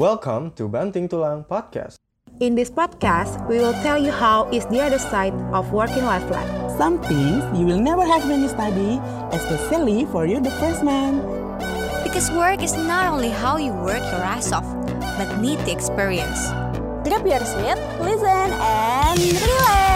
[0.00, 2.00] Welcome to Banting Tulang Podcast.
[2.40, 6.24] In this podcast, we will tell you how is the other side of working life
[6.32, 6.48] like.
[6.80, 8.96] Some things you will never have when you study,
[9.36, 11.20] especially for you the first man.
[12.00, 14.64] Because work is not only how you work your ass off,
[15.20, 16.48] but need the experience.
[17.04, 19.89] Grab your seat, listen, and relax.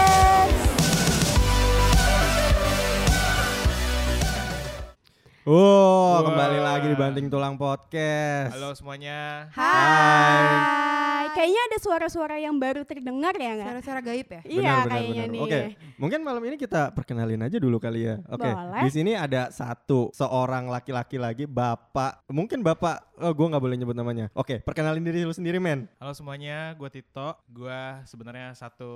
[5.45, 8.57] Oh, kembali lagi di Banting Tulang Podcast.
[8.57, 9.45] Halo semuanya.
[9.53, 11.29] Hai.
[11.37, 13.67] Kayaknya ada suara-suara yang baru terdengar ya nggak?
[13.77, 14.41] Suara-suara gaib ya?
[14.41, 15.29] Iya Benar, benar, kayaknya benar.
[15.29, 15.41] nih.
[15.45, 15.59] Oke,
[16.01, 18.17] mungkin malam ini kita perkenalin aja dulu kali ya.
[18.25, 18.81] Oke, Boleh.
[18.81, 22.25] di sini ada satu seorang laki-laki lagi, bapak.
[22.25, 24.33] Mungkin bapak, oh gue nggak boleh nyebut namanya.
[24.33, 25.85] Oke, perkenalin diri lu sendiri, men.
[26.01, 27.37] Halo semuanya, gue Tito.
[27.53, 28.89] Gue sebenarnya satu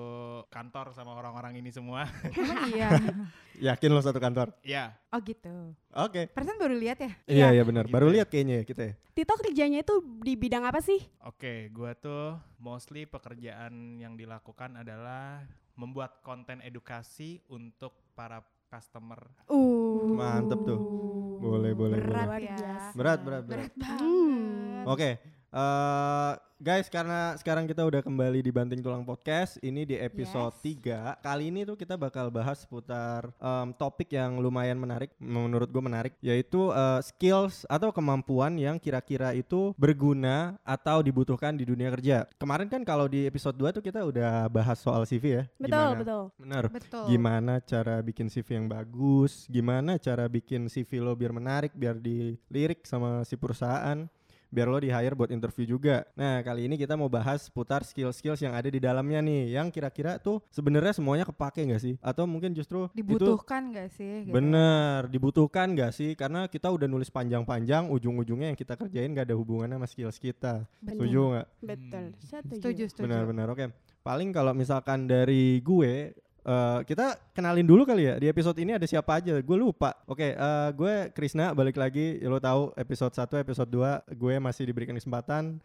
[0.49, 2.09] kantor sama orang-orang ini semua.
[2.69, 2.89] Iya.
[3.59, 4.55] Yakin lo satu kantor?
[4.63, 4.95] Iya.
[5.11, 5.73] Oh gitu.
[5.89, 6.29] Oke.
[6.29, 7.11] Persen baru lihat ya?
[7.25, 7.89] Iya, iya benar.
[7.89, 8.21] Gitu Baru ya.
[8.21, 8.93] lihat kayaknya ya kita ya.
[9.17, 11.01] Tito kerjanya itu di bidang apa sih?
[11.25, 15.41] Oke, gue tuh mostly pekerjaan yang dilakukan adalah
[15.73, 19.17] membuat konten edukasi untuk para customer.
[19.49, 20.13] Uh.
[20.13, 20.79] Mantep tuh.
[21.41, 22.41] Boleh, boleh, Berat boleh.
[22.45, 22.57] ya.
[22.59, 22.93] biasa.
[22.93, 23.71] Berat, berat, berat.
[23.81, 24.85] Hmm.
[24.85, 25.17] Oke,
[25.49, 31.23] eh, guys karena sekarang kita udah kembali di Banting Tulang Podcast, ini di episode 3.
[31.23, 36.13] Kali ini tuh kita bakal bahas seputar em, topik yang lumayan menarik, menurut gue menarik,
[36.19, 42.27] yaitu eh, skills atau kemampuan yang kira-kira itu berguna atau dibutuhkan di dunia kerja.
[42.35, 45.43] Kemarin kan kalau di episode 2 tuh kita udah bahas soal CV ya.
[45.55, 46.23] Betul, Gimana- betul.
[46.39, 46.63] Benar.
[46.69, 47.03] Betul.
[47.07, 49.47] Gimana cara bikin CV yang bagus?
[49.47, 54.05] Gimana cara bikin CV lo biar menarik, biar dilirik sama si perusahaan?
[54.49, 56.09] Biar lo di hire buat interview juga.
[56.17, 60.17] Nah kali ini kita mau bahas putar skill-skills yang ada di dalamnya nih, yang kira-kira
[60.17, 61.95] tuh sebenarnya semuanya kepake nggak sih?
[62.01, 64.25] Atau mungkin justru itu Dibutuhkan gak sih?
[64.25, 64.33] Gitu.
[64.33, 66.17] bener dibutuhkan nggak sih?
[66.17, 70.65] Karena kita udah nulis panjang-panjang, ujung-ujungnya yang kita kerjain gak ada hubungannya sama skills kita.
[70.81, 70.93] Betul.
[70.97, 71.47] Setuju nggak?
[71.61, 72.05] Betul.
[72.19, 72.55] Setuju.
[72.57, 73.05] Setuju, setuju.
[73.05, 73.65] Benar-benar oke.
[73.99, 78.83] Paling kalau misalkan dari gue eh, kita kenalin dulu kali ya di episode ini ada
[78.83, 83.39] siapa aja gue lupa oke eh, gue Krisna balik lagi ya lo tahu episode 1
[83.39, 85.57] episode 2 gue masih diberikan kesempatan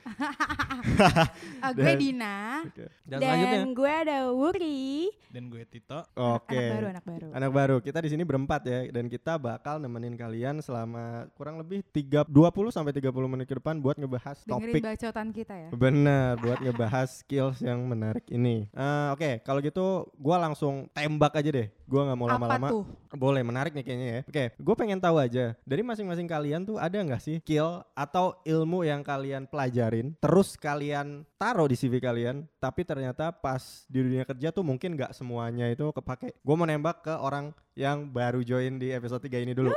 [1.65, 2.61] Ah, gue Dan- Dina.
[2.63, 2.85] Oke.
[3.05, 5.09] dan, selanjutnya Dan gue ada Wuri.
[5.33, 5.99] Dan gue Tito.
[6.15, 7.27] oke Anak baru, anak baru.
[7.33, 11.83] Anak baru kita di sini berempat ya dan kita bakal nemenin kalian selama kurang lebih
[11.89, 15.69] 3 20 sampai 30 menit ke depan buat ngebahas Dengerin topik bacotan kita ya.
[15.75, 18.71] Bener, buat ngebahas skills yang menarik ini.
[18.71, 20.64] Eh, Oke, kalau gitu gua langsung
[20.95, 21.69] tembak aja deh.
[21.85, 22.69] Gua nggak mau lama-lama.
[23.15, 24.21] Boleh, menarik nih kayaknya ya.
[24.27, 28.83] Oke, gue pengen tahu aja dari masing-masing kalian tuh ada nggak sih skill atau ilmu
[28.83, 34.51] yang kalian pelajarin, terus kalian taruh di CV kalian, tapi ternyata pas di dunia kerja
[34.51, 36.35] tuh mungkin nggak semuanya itu kepake.
[36.43, 39.71] Gue mau nembak ke orang yang baru join di episode 3 ini dulu.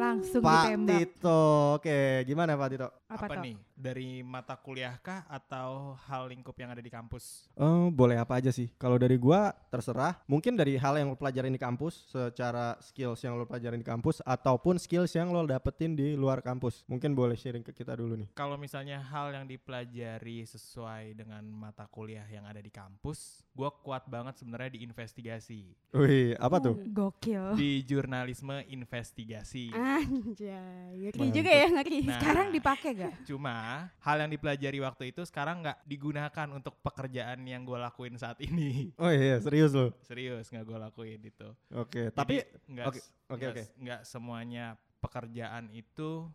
[0.00, 0.96] Langsung Pak ditembak.
[0.96, 1.42] Tito.
[1.76, 2.88] Oke, gimana Pak Tito?
[3.10, 3.56] Apa, Apa, nih?
[3.76, 7.48] Dari mata kuliah kah atau hal lingkup yang ada di kampus?
[7.52, 8.72] Eh, boleh apa aja sih?
[8.80, 10.16] Kalau dari gua terserah.
[10.24, 14.24] Mungkin dari hal yang lo pelajarin di kampus, secara skills yang lo pelajarin di kampus,
[14.24, 16.84] ataupun skills yang lo dapetin di luar kampus.
[16.88, 18.28] Mungkin boleh sharing ke kita dulu nih.
[18.36, 24.08] Kalau misalnya hal yang dipelajari sesuai dengan mata kuliah yang ada di kampus, gue kuat
[24.08, 25.76] banget sebenarnya di investigasi.
[25.92, 26.78] Wih, apa tuh?
[26.88, 27.58] Gokil.
[27.58, 29.74] Di jurnalisme investigasi.
[29.92, 30.92] Anjay.
[31.00, 31.34] Ngeri Mantap.
[31.34, 31.98] juga ya ngeri.
[32.00, 33.12] Nah, Sekarang dipakai gak?
[33.24, 33.54] Cuma
[33.96, 38.90] hal yang dipelajari waktu itu sekarang nggak digunakan untuk pekerjaan yang gue lakuin saat ini.
[38.98, 39.90] Oh iya, serius lo.
[40.00, 41.48] Serius nggak gue lakuin itu.
[41.72, 43.62] Oke, tapi Jadi, nggak oke, s- oke, nggak oke.
[43.62, 44.64] s- nggak semuanya
[45.00, 46.28] pekerjaan itu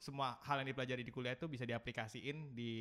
[0.00, 2.72] semua hal yang dipelajari di kuliah itu bisa diaplikasiin di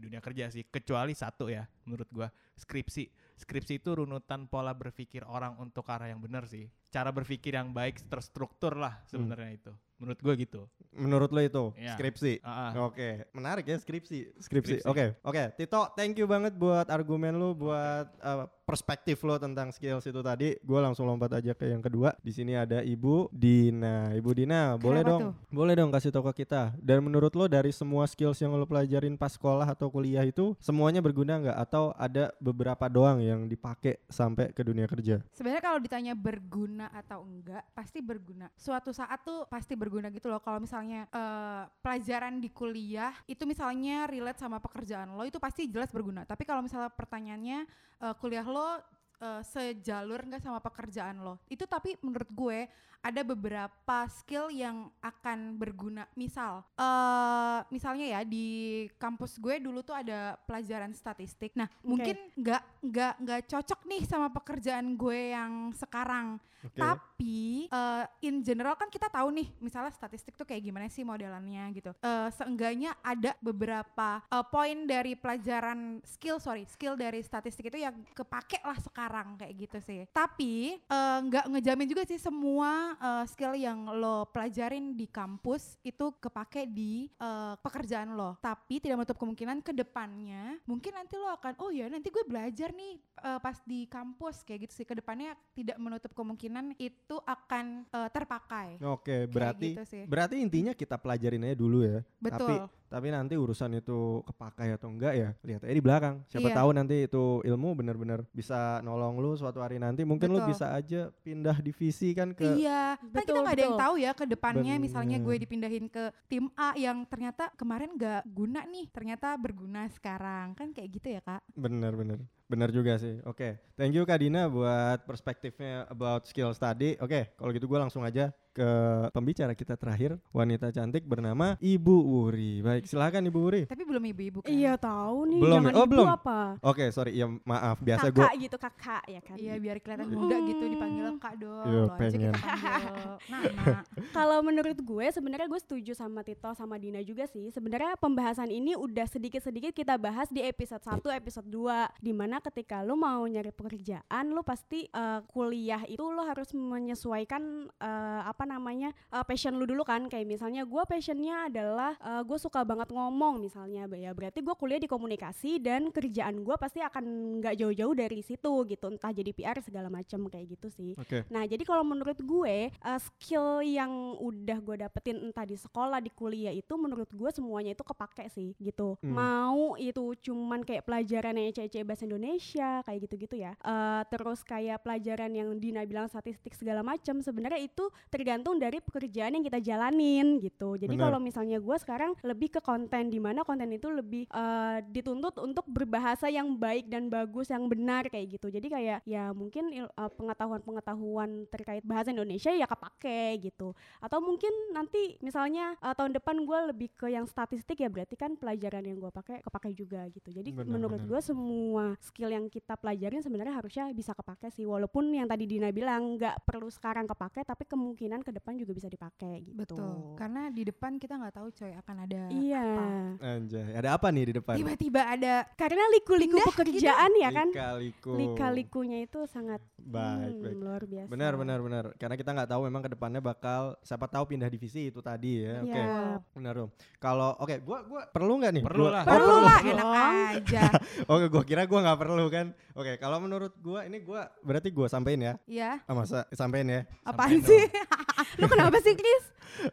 [0.00, 3.36] dunia kerja sih kecuali satu ya menurut gua skripsi.
[3.36, 6.66] Skripsi itu runutan pola berpikir orang untuk arah yang benar sih.
[6.88, 10.62] Cara berpikir yang baik terstruktur lah sebenarnya itu menurut gua gitu
[10.98, 11.94] menurut lo itu Iya.
[11.94, 12.42] skripsi.
[12.42, 12.90] Ah, ah.
[12.90, 14.34] Oke, menarik ya skripsi.
[14.42, 14.82] Skripsi.
[14.82, 15.54] Oke, oke.
[15.54, 20.58] Tito, thank you banget buat argumen lu, buat uh, perspektif lo tentang skills itu tadi.
[20.60, 22.12] Gue langsung lompat aja ke yang kedua.
[22.20, 24.12] Di sini ada Ibu Dina.
[24.12, 25.32] Ibu Dina, boleh Kenapa dong, tuh?
[25.48, 26.74] boleh dong kasih tau ke kita.
[26.76, 31.00] Dan menurut lo dari semua skills yang lo pelajarin pas sekolah atau kuliah itu semuanya
[31.00, 31.56] berguna nggak?
[31.64, 35.22] Atau ada beberapa doang yang dipakai sampai ke dunia kerja?
[35.32, 38.50] Sebenarnya kalau ditanya berguna atau enggak, pasti berguna.
[38.58, 40.40] Suatu saat tuh pasti berguna gitu loh.
[40.40, 45.88] Kalau misalnya eh, pelajaran di kuliah itu misalnya relate sama pekerjaan lo, itu pasti jelas
[45.88, 46.28] berguna.
[46.28, 47.58] Tapi kalau misalnya pertanyaannya
[48.04, 48.78] eh, kuliah lo
[49.18, 52.58] eh, sejalur nggak sama pekerjaan lo, itu tapi menurut gue
[53.02, 56.04] ada beberapa skill yang akan berguna.
[56.18, 61.54] Misal, eh misalnya ya di kampus gue dulu tuh ada pelajaran statistik.
[61.54, 66.42] Nah, mungkin nggak nggak nggak cocok nih sama pekerjaan gue yang sekarang.
[66.58, 66.74] Oke.
[66.74, 71.70] Tapi eh, in general kan kita tahu nih, misalnya statistik tuh kayak gimana sih modelannya
[71.70, 71.94] gitu.
[72.02, 77.94] Eh seenggaknya ada beberapa eh, poin dari pelajaran skill, sorry, skill dari statistik itu yang
[78.10, 80.00] kepake lah sekarang kayak gitu sih.
[80.10, 86.12] Tapi eh, nggak ngejamin juga sih semua eh, skill yang lo pelajarin di kampus itu
[86.18, 88.36] kepake di eh, pekerjaan lo.
[88.38, 92.70] Tapi tidak menutup kemungkinan ke depannya mungkin nanti lo akan oh ya nanti gue belajar
[92.70, 94.86] nih eh, pas di kampus kayak gitu sih.
[94.86, 98.68] Ke depannya tidak menutup kemungkinan itu akan eh, terpakai.
[98.82, 100.02] Oke, berarti gitu sih.
[100.04, 102.00] berarti intinya kita pelajarin aja dulu ya.
[102.18, 102.66] Tapi Betul.
[102.88, 106.24] tapi nanti urusan itu kepakai atau enggak ya lihat aja di belakang.
[106.26, 106.56] Siapa Iya.
[106.56, 110.08] tahu nanti itu ilmu benar-benar bisa nolong lu suatu hari nanti.
[110.08, 110.50] Mungkin lu Betul.
[110.56, 113.84] bisa aja pindah divisi kan ke Iya, kan kita Betul, nggak ada yang betul.
[113.86, 115.42] tahu ya ke depannya misalnya gue Bener.
[115.44, 120.56] dipindahin ke tim A yang ternyata kemarin nggak guna nih, ternyata berguna sekarang.
[120.56, 121.42] Kan kayak gitu ya, Kak.
[121.54, 123.20] Bener bener bener juga sih.
[123.28, 126.96] Oke, thank you Kak Dina buat perspektifnya about skill study.
[126.98, 128.70] Oke, kalau gitu gue langsung aja ke
[129.14, 132.58] pembicara kita terakhir, wanita cantik bernama Ibu Wuri.
[132.58, 133.62] Baik, silakan Ibu Wuri.
[133.70, 134.50] Tapi belum ibu-ibu kan?
[134.50, 135.40] Iya tahu nih.
[135.40, 135.78] Belum jangan ya?
[135.78, 136.06] Oh, ibu belum.
[136.10, 136.38] apa?
[136.66, 137.78] Oke, sorry, ya maaf.
[137.78, 139.36] Biasa gue kakak gitu kakak ya kan.
[139.38, 141.66] Iya, biar kelihatan muda gitu dipanggil Kak dong.
[141.66, 142.34] Iya, Lo pengen.
[143.30, 143.76] Nana.
[144.10, 147.50] Kalau menurut gue sebenarnya gue setuju sama Tito sama Dina juga sih.
[147.54, 152.82] Sebenarnya pembahasan ini udah sedikit-sedikit kita bahas di episode 1, episode 2 di mana ketika
[152.82, 158.90] lu mau nyari pekerjaan lu pasti eh, kuliah itu lu harus menyesuaikan eh, apa namanya
[159.12, 163.40] eh, passion lu dulu kan kayak misalnya gue passionnya adalah eh, gue suka banget ngomong
[163.40, 168.20] misalnya ya berarti gue kuliah di komunikasi dan kerjaan gue pasti akan nggak jauh-jauh dari
[168.22, 171.26] situ gitu entah jadi PR segala macam kayak gitu sih Oke.
[171.28, 173.90] Nah, jadi kalau menurut gue uh, skill yang
[174.22, 178.54] udah gue dapetin entah di sekolah, di kuliah itu menurut gue semuanya itu kepake sih
[178.62, 178.94] gitu.
[179.02, 179.14] Hmm.
[179.18, 183.52] Mau itu cuman kayak pelajaran yang ece bahasa Indonesia kayak gitu-gitu ya.
[183.60, 189.34] Uh, terus kayak pelajaran yang Dina bilang statistik segala macam sebenarnya itu tergantung dari pekerjaan
[189.34, 190.78] yang kita jalanin gitu.
[190.78, 195.38] Jadi kalau misalnya gue sekarang lebih ke konten di mana konten itu lebih uh, dituntut
[195.42, 198.52] untuk berbahasa yang baik dan bagus yang benar kayak gitu.
[198.52, 203.72] Jadi kayak ya mungkin uh, pengetahuan-pengetahuan terkait bahasa Indonesia ya kepake gitu.
[204.02, 208.36] Atau mungkin nanti misalnya uh, tahun depan gue lebih ke yang statistik ya berarti kan
[208.36, 210.28] pelajaran yang gue pakai kepake juga gitu.
[210.30, 214.68] Jadi Benar, menurut gue semua skill yang kita pelajarin sebenarnya harusnya bisa kepake sih.
[214.68, 218.86] Walaupun yang tadi Dina bilang nggak perlu sekarang kepake tapi kemungkinan ke depan juga bisa
[218.86, 219.56] dipakai gitu.
[219.56, 220.14] Betul.
[220.14, 222.62] Karena di depan kita nggak tahu coy akan ada Iya.
[222.64, 222.84] apa.
[223.20, 224.54] Anjay, ada apa nih di depan?
[224.54, 227.48] Tiba-tiba ada Karena liku-liku pekerjaan ya kan.
[227.48, 228.12] Lika-liku.
[228.14, 230.56] Lika-likunya itu sangat Baik, hmm, baik.
[230.56, 231.08] luar biasa.
[231.08, 231.84] Benar, benar, benar.
[231.96, 235.60] Karena kita nggak tahu memang ke depannya bakal siapa tahu pindah divisi itu tadi ya.
[235.60, 235.70] Oke.
[235.70, 235.96] Iya.
[236.30, 236.70] Benar dong.
[236.98, 238.62] Kalau oke, gua gua perlu nggak nih?
[238.62, 239.02] Perlu Gua- lah.
[239.02, 239.88] Oh, perlu lah enak
[240.28, 240.62] aja.
[241.12, 242.46] Oke, gua kira gua nggak perlu kan.
[242.78, 245.34] Oke, kalau menurut gua ini gua berarti gua sampein ya.
[245.44, 246.80] ya, Ah, masa sampein ya.
[247.02, 247.62] apaan Sampein sih?
[248.38, 249.24] Lu kenapa sih, Chris?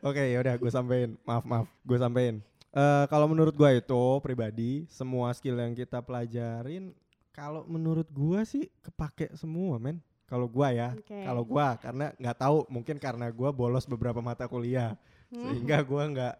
[0.01, 1.13] Oke, ya udah gua sampein.
[1.21, 1.69] Maaf, maaf.
[1.85, 2.41] Gua sampein.
[2.73, 6.97] Eh kalau menurut gua itu pribadi semua skill yang kita pelajarin
[7.29, 10.01] kalau menurut gua sih kepake semua, men.
[10.25, 11.21] Kalau gua ya, Oke.
[11.21, 15.41] kalau gua karena nggak tahu mungkin karena gua bolos beberapa mata kuliah Hmm.
[15.51, 16.33] sehingga gua nggak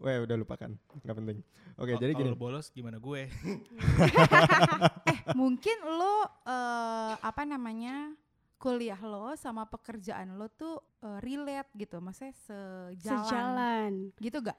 [0.00, 1.38] Weh udah lupakan nggak penting
[1.76, 3.28] oke jadi gini Kalau bolos gimana gue?
[5.10, 8.16] eh mungkin lo eh, apa namanya
[8.56, 13.92] kuliah lo sama pekerjaan lo tuh eh, relate gitu, maksudnya sejalan, Sejalan.
[14.16, 14.56] gitu gak?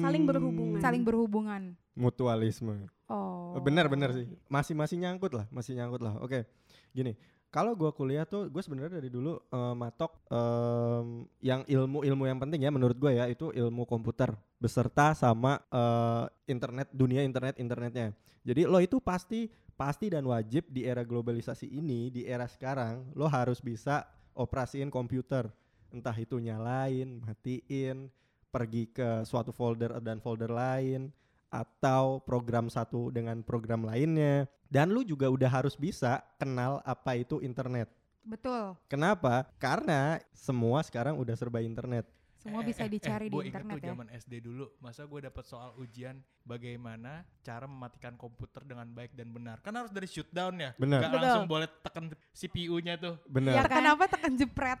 [0.00, 0.80] Saling Hmm, berhubungan.
[0.80, 1.62] Saling berhubungan.
[1.94, 3.54] mutualisme Oh.
[3.60, 6.42] benar benar sih masih masih nyangkut lah masih nyangkut lah oke
[6.90, 7.14] gini
[7.54, 12.42] kalau gua kuliah tuh gue sebenarnya dari dulu eh, matok em, yang ilmu ilmu yang
[12.42, 18.10] penting ya menurut gue ya itu ilmu komputer beserta sama eh, internet dunia internet internetnya.
[18.42, 19.46] Jadi lo itu pasti
[19.78, 24.02] pasti dan wajib di era globalisasi ini di era sekarang lo harus bisa
[24.34, 25.46] operasiin komputer.
[25.94, 28.10] Entah itu nyalain matiin
[28.50, 31.14] pergi ke suatu folder dan folder lain
[31.54, 37.38] atau program satu dengan program lainnya dan lu juga udah harus bisa kenal apa itu
[37.38, 37.86] internet.
[38.26, 38.74] Betul.
[38.90, 39.46] Kenapa?
[39.62, 42.08] Karena semua sekarang udah serba internet.
[42.44, 43.90] Semua Eh, bisa eh, dicari eh, di internet tuh ya.
[43.96, 49.32] zaman SD dulu, masa gue dapat soal ujian bagaimana cara mematikan komputer dengan baik dan
[49.32, 49.64] benar.
[49.64, 50.76] Kan harus dari shutdown ya.
[50.76, 51.00] Benar.
[51.00, 51.24] Nggak Betul.
[51.24, 52.04] langsung boleh tekan
[52.36, 53.16] CPU-nya tuh.
[53.24, 53.52] Benar.
[53.56, 53.80] Ya kan?
[53.80, 54.80] kenapa tekan jepret?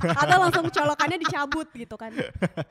[0.00, 2.12] Atau langsung colokannya dicabut gitu kan.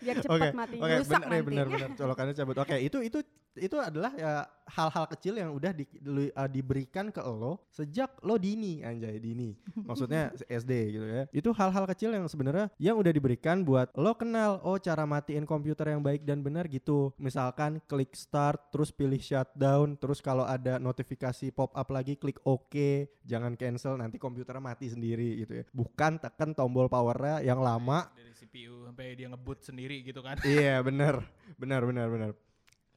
[0.02, 0.78] Biar cepat mati.
[0.82, 1.46] oke, rusak benar, ya, nanti.
[1.46, 2.58] benar, benar, colokannya cabut.
[2.58, 3.20] Oke, itu itu
[3.58, 4.34] itu adalah ya
[4.66, 9.54] hal-hal kecil yang udah di- lu- uh, diberikan ke lo sejak lo dini, anjay dini.
[9.78, 11.24] Maksudnya SD gitu ya.
[11.30, 15.94] Itu hal-hal kecil yang sebenarnya yang udah diberikan buat lo kenal oh cara matiin komputer
[15.94, 17.14] yang baik dan benar gitu.
[17.16, 23.06] Misalkan klik start, terus pilih shutdown, terus kalau ada notifikasi pop up lagi klik OK,
[23.22, 25.64] jangan cancel nanti komputernya mati sendiri gitu ya.
[25.70, 30.42] Bukan tekan tombol powernya yang lama Dari CPU sampai dia ngebut sendiri gitu kan.
[30.42, 31.22] iya benar
[31.56, 32.32] benar benar benar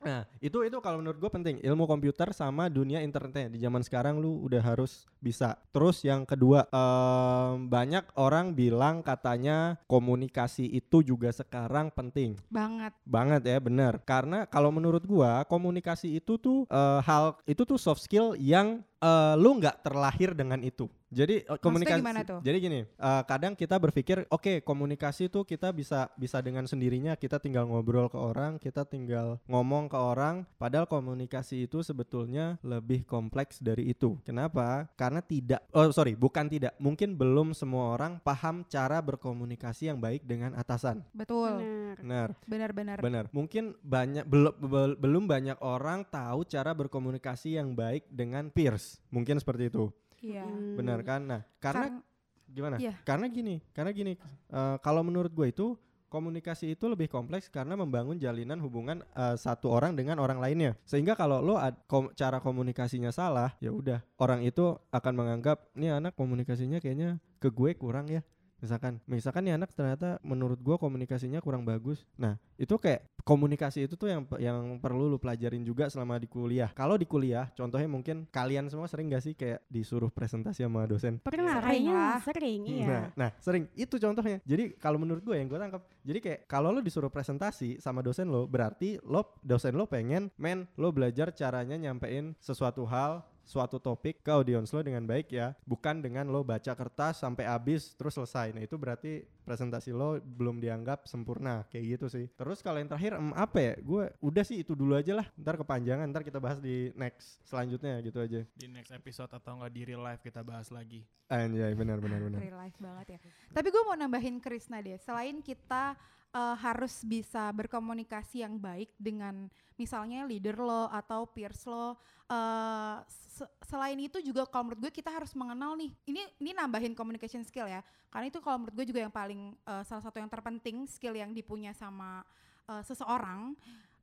[0.02, 1.56] nah itu itu kalau menurut gue penting.
[1.62, 3.50] Ilmu komputer sama dunia internetnya.
[3.50, 5.58] Di zaman sekarang lu udah harus bisa.
[5.74, 12.38] Terus yang kedua em, banyak orang bilang katanya komunikasi itu juga sekarang penting.
[12.48, 12.92] Banget.
[13.08, 18.04] banget ya benar karena kalau menurut gua komunikasi itu tuh eh, hal itu tuh soft
[18.04, 22.40] skill yang eh, lu nggak terlahir dengan itu jadi eh, komunikasi gimana tuh?
[22.44, 27.42] jadi gini eh, kadang kita berpikir oke komunikasi tuh kita bisa bisa dengan sendirinya kita
[27.42, 33.58] tinggal ngobrol ke orang kita tinggal ngomong ke orang padahal komunikasi itu sebetulnya lebih kompleks
[33.58, 39.02] dari itu kenapa karena tidak oh sorry bukan tidak mungkin belum semua orang paham cara
[39.02, 41.58] berkomunikasi yang baik dengan atasan Betul.
[41.98, 41.98] Benar.
[42.46, 42.98] benar Benar-benar.
[43.00, 43.24] Benar.
[43.32, 48.87] Mungkin banyak belum bel- belum banyak orang tahu cara berkomunikasi yang baik dengan peers.
[49.10, 49.92] Mungkin seperti itu.
[50.18, 50.44] Iya.
[50.44, 50.74] Hmm.
[50.74, 51.20] Benar kan?
[51.22, 52.00] Nah, karena
[52.48, 52.76] gimana?
[52.80, 52.94] Iya.
[53.04, 54.12] Karena gini, karena gini.
[54.48, 55.76] eh, kalau menurut gue itu
[56.08, 60.72] komunikasi itu lebih kompleks karena membangun jalinan hubungan eh, satu orang dengan orang lainnya.
[60.88, 66.00] Sehingga kalau lo ad- kom- cara komunikasinya salah, ya udah orang itu akan menganggap nih
[66.00, 68.24] anak komunikasinya kayaknya ke gue kurang ya.
[68.58, 72.02] Misalkan, misalkan nih anak ternyata menurut gua komunikasinya kurang bagus.
[72.18, 76.72] Nah, itu kayak komunikasi itu tuh yang yang perlu lu pelajarin juga selama di kuliah.
[76.74, 81.22] Kalau di kuliah, contohnya mungkin kalian semua sering gak sih kayak disuruh presentasi sama dosen?
[81.22, 82.18] Pernah Sering kayaknya lah.
[82.24, 82.86] sering iya.
[82.88, 84.42] Nah, nah sering itu contohnya.
[84.42, 88.26] Jadi kalau menurut gue yang gue tangkap, jadi kayak kalau lo disuruh presentasi sama dosen
[88.32, 94.20] lo, berarti lo dosen lo pengen, men lo belajar caranya nyampein sesuatu hal suatu topik
[94.20, 95.56] ke audiens lo dengan baik ya.
[95.64, 98.52] Bukan dengan lo baca kertas sampai habis terus selesai.
[98.52, 101.64] Nah itu berarti presentasi lo belum dianggap sempurna.
[101.72, 102.26] Kayak gitu sih.
[102.36, 103.74] Terus kalau yang terakhir em, apa ya?
[103.80, 105.26] Gue udah sih itu dulu aja lah.
[105.40, 108.44] Ntar kepanjangan ntar kita bahas di next selanjutnya gitu aja.
[108.52, 111.08] Di next episode atau enggak di real life kita bahas lagi.
[111.28, 112.40] anjay benar benar benar.
[112.40, 113.18] Real life banget ya.
[113.52, 114.96] Tapi gue mau nambahin Krisna deh.
[115.00, 115.96] Selain kita
[116.36, 121.96] eh, harus bisa berkomunikasi yang baik dengan misalnya leader lo atau peers lo.
[122.28, 125.88] eh, se- selain itu juga kalau menurut gue kita harus mengenal nih.
[126.04, 127.80] Ini ini nambahin communication skill ya.
[128.12, 131.32] Karena itu kalau menurut gue juga yang paling eh, salah satu yang terpenting skill yang
[131.32, 132.20] dipunya sama
[132.68, 133.56] eh, seseorang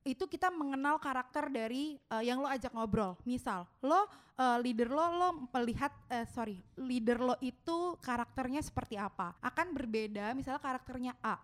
[0.05, 3.17] itu kita mengenal karakter dari eh, yang lo ajak ngobrol.
[3.25, 4.05] Misal, lo
[4.37, 9.33] eh, leader lo lo melihat eh, sorry, leader lo itu karakternya seperti apa?
[9.41, 11.41] Akan berbeda, misalnya karakternya A.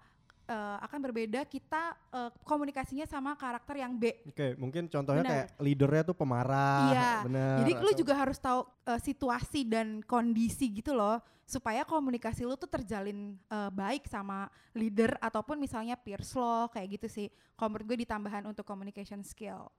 [0.52, 4.12] eh, akan berbeda kita eh, komunikasinya sama karakter yang B.
[4.28, 5.32] Oke, mungkin contohnya Benar.
[5.32, 7.56] kayak leadernya tuh pemarah, Iya, benar.
[7.64, 12.72] Jadi lu juga harus tahu eh, situasi dan kondisi gitu loh supaya komunikasi lu tuh
[12.72, 17.28] terjalin eh, baik sama leader ataupun misalnya peers lo kayak gitu sih.
[17.56, 19.72] Kalau menurut gue ditambahan untuk communication skill.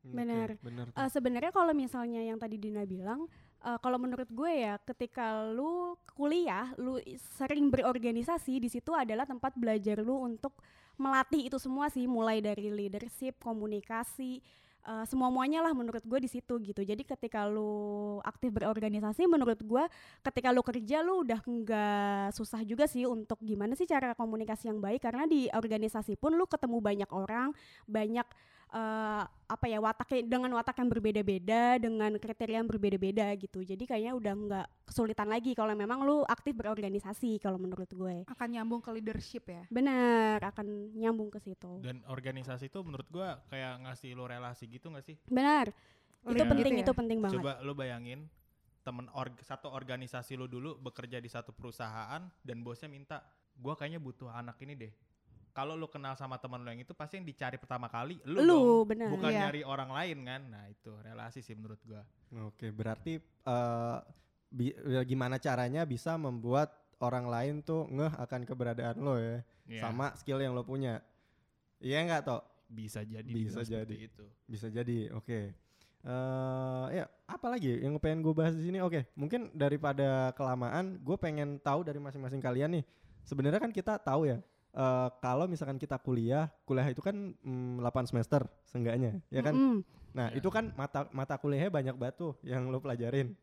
[0.00, 0.56] Benar.
[0.64, 0.96] benar tuh.
[0.96, 3.28] Eh, sebenarnya kalau misalnya yang tadi Dina bilang,
[3.64, 7.00] eh, kalau menurut gue ya, ketika lu kuliah, lu
[7.38, 10.56] sering berorganisasi di situ adalah tempat belajar lu untuk
[11.00, 14.44] melatih itu semua sih, mulai dari leadership, komunikasi,
[14.84, 16.84] eh, semua muanya lah menurut gue di situ gitu.
[16.84, 19.84] Jadi ketika lu aktif berorganisasi, menurut gue
[20.24, 24.80] ketika lu kerja lu udah nggak susah juga sih untuk gimana sih cara komunikasi yang
[24.80, 27.56] baik karena di organisasi pun lu ketemu banyak orang,
[27.88, 28.28] banyak
[28.70, 34.12] eh, apa ya wataknya dengan watak yang berbeda-beda dengan kriteria yang berbeda-beda gitu jadi kayaknya
[34.14, 38.90] udah nggak kesulitan lagi kalau memang lu aktif berorganisasi kalau menurut gue Akan nyambung ke
[38.90, 39.66] leadership ya.
[39.66, 44.90] benar akan nyambung ke situ Dan organisasi itu menurut gua kayak ngasih lo relasi gitu
[44.90, 45.18] gak sih?
[45.26, 45.74] benar
[46.20, 46.50] Oh, itu iya.
[46.52, 46.86] penting Gitu ya?
[46.86, 48.28] itu penting banget Coba lo bayangin
[48.80, 53.20] temen org satu organisasi lo dulu bekerja di satu perusahaan dan bosnya minta
[53.56, 54.92] gua kayaknya butuh anak ini deh.
[55.50, 58.46] Kalau lo kenal sama teman lo yang itu pasti yang dicari pertama kali lo, Lu,
[58.46, 59.08] dong, benar.
[59.10, 59.40] bukan Iya.
[59.44, 60.40] nyari orang lain kan.
[60.46, 62.02] Nah, itu relasi sih menurut gua.
[62.46, 63.98] Oke, berarti eh,
[64.48, 69.80] bi- ya gimana caranya bisa membuat orang lain tuh ngeh akan keberadaan lo ya, Iya,
[69.82, 71.00] sama skill yang lo punya.
[71.78, 72.42] Iya nggak toh?
[72.66, 73.96] bisa jadi Bisa jadi.
[74.06, 74.22] itu.
[74.46, 75.10] Bisa jadi.
[75.12, 75.50] Oke.
[76.00, 78.80] eh ya, apa lagi yang pengen gue bahas di sini?
[78.80, 82.84] Oke, mungkin daripada kelamaan, gue pengen tahu dari masing-masing kalian nih.
[83.20, 84.40] Sebenarnya kan kita tahu ya,
[84.72, 89.52] eh, kalau misalkan kita kuliah, kuliah itu kan mm, 8 semester seenggaknya, ya kan?
[89.52, 89.76] Mm-mm.
[90.10, 90.38] Nah, Iya.
[90.38, 93.34] itu kan mata mata kuliahnya banyak batu yang lo pelajarin.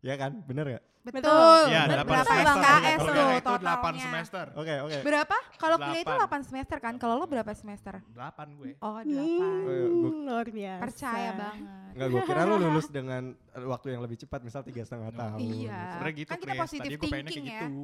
[0.00, 0.38] Ya kan?
[0.40, 0.84] Bener gak?
[1.04, 1.70] Betul.
[1.70, 2.58] Iya, Ber- 8 berapa semester.
[2.58, 4.02] SKS Kuliah tuh itu 8 totalnya?
[4.02, 4.44] semester.
[4.52, 4.96] Oke, oke.
[5.00, 5.36] Berapa?
[5.56, 6.40] Kalau kuliah itu Delapan.
[6.42, 6.94] 8 semester kan?
[6.96, 7.94] Kalau lo berapa semester?
[8.08, 8.70] 8 gue.
[8.76, 9.06] Oh, 8.
[9.06, 10.82] Oh, iya, Hmm, luar biasa.
[10.82, 11.90] Percaya banget.
[11.94, 13.22] Enggak, gue kira lo lulus dengan
[13.56, 15.16] waktu yang lebih cepat, misal tiga setengah No.
[15.16, 15.38] tahun.
[15.40, 15.78] Iya.
[15.88, 17.60] Sebenernya gitu, Kan kita pengennya thinking ya.
[17.62, 17.74] gitu.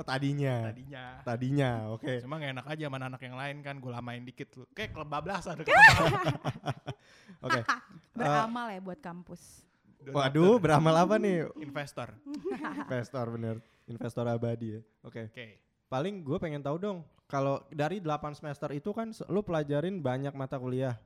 [0.00, 0.72] Oh, tadinya.
[0.72, 1.04] Tadinya.
[1.20, 2.24] Tadinya, oke.
[2.24, 4.64] Cuma gak enak aja sama anak yang lain kan gue lamain dikit tuh.
[4.72, 5.60] Kayak kelebablasan.
[7.44, 7.60] Oke.
[8.16, 9.64] Beramal ya buat kampus.
[10.08, 11.52] Waduh, beramal apa nih?
[11.60, 12.16] Investor.
[12.88, 13.56] Investor bener.
[13.84, 14.80] Investor abadi ya.
[15.04, 15.28] Oke.
[15.28, 15.60] Oke.
[15.92, 20.56] Paling gue pengen tahu dong, kalau dari 8 semester itu kan lu pelajarin banyak mata
[20.56, 20.96] kuliah.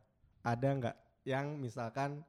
[0.46, 0.96] Ada nggak
[1.26, 2.22] yang misalkan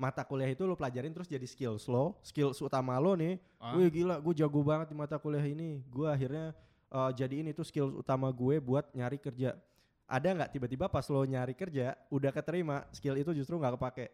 [0.00, 3.36] mata kuliah itu lu pelajarin terus jadi skills lo, skills utama lo nih.
[3.60, 3.76] Ah.
[3.76, 5.84] Wih gila, gue jago banget di mata kuliah ini.
[5.92, 6.56] Gue akhirnya
[6.88, 9.60] uh, jadiin itu skills utama gue buat nyari kerja.
[10.08, 14.08] Ada nggak tiba-tiba pas lo nyari kerja udah keterima skill itu justru nggak kepake?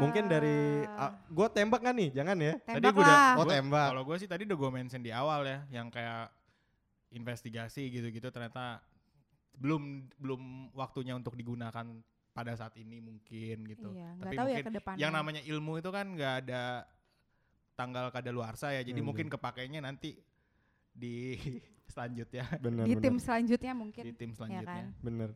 [0.00, 2.56] Mungkin dari Eh, gue tembak kan nih, jangan ya?
[2.60, 3.32] Tadi tembak gue udah, lah.
[3.36, 3.88] Oh, gua- tembak.
[3.92, 6.32] Kalau gue sih tadi udah gue mention di awal ya, yang kayak
[7.12, 8.80] investigasi gitu-gitu ternyata
[9.60, 11.84] belum belum waktunya untuk digunakan
[12.30, 13.90] pada saat ini mungkin gitu.
[13.90, 14.98] Iya, Tapi tahu ya mungkin depannya.
[14.98, 16.86] yang namanya ilmu itu kan nggak ada
[17.74, 20.20] tanggal kadaluarsa ya, jadi Hmm, mungkin kepakainya nanti
[20.90, 21.34] di
[21.92, 23.02] selanjutnya Bener, di bener.
[23.02, 24.02] tim selanjutnya mungkin.
[24.04, 24.68] di tim ya selanjutnya.
[24.68, 24.86] kan?
[25.00, 25.30] Bener.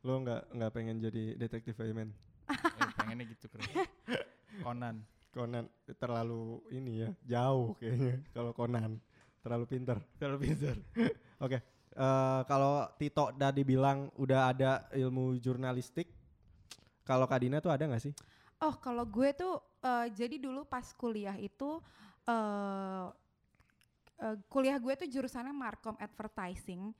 [0.00, 2.10] Lo nggak nggak pengen jadi detektif Ayman?
[2.76, 3.72] Eh, pengennya gitu Chris.
[4.60, 5.00] Conan.
[5.30, 5.64] Conan
[5.96, 9.00] terlalu ini ya jauh kayaknya kalau Conan
[9.40, 9.96] terlalu pinter.
[10.14, 10.76] Kalau pintar.
[11.44, 11.58] Oke.
[11.90, 16.04] eh, kalau Tito tadi bilang udah ada ilmu jurnalistik,
[17.04, 18.14] kalau Kadina tuh ada nggak sih?
[18.64, 21.78] Oh, kalau gue tuh eh, jadi dulu pas kuliah itu
[22.24, 23.06] eh
[24.24, 26.90] eh, kuliah gue tuh jurusannya markom advertising.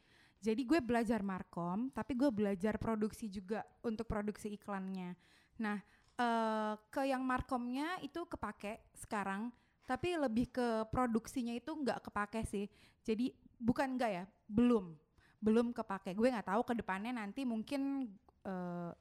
[0.45, 5.17] Jadi gue belajar markom, tapi gue belajar produksi juga untuk produksi iklannya.
[5.65, 5.81] Nah,
[6.21, 9.49] eh ke yang markomnya itu kepake sekarang,
[9.89, 12.69] tapi lebih ke produksinya itu nggak kepake sih.
[13.01, 14.93] Jadi bukan enggak ya, belum,
[15.41, 16.13] belum kepake.
[16.13, 18.13] Gue nggak tahu ke depannya nanti mungkin
[18.45, 18.93] eh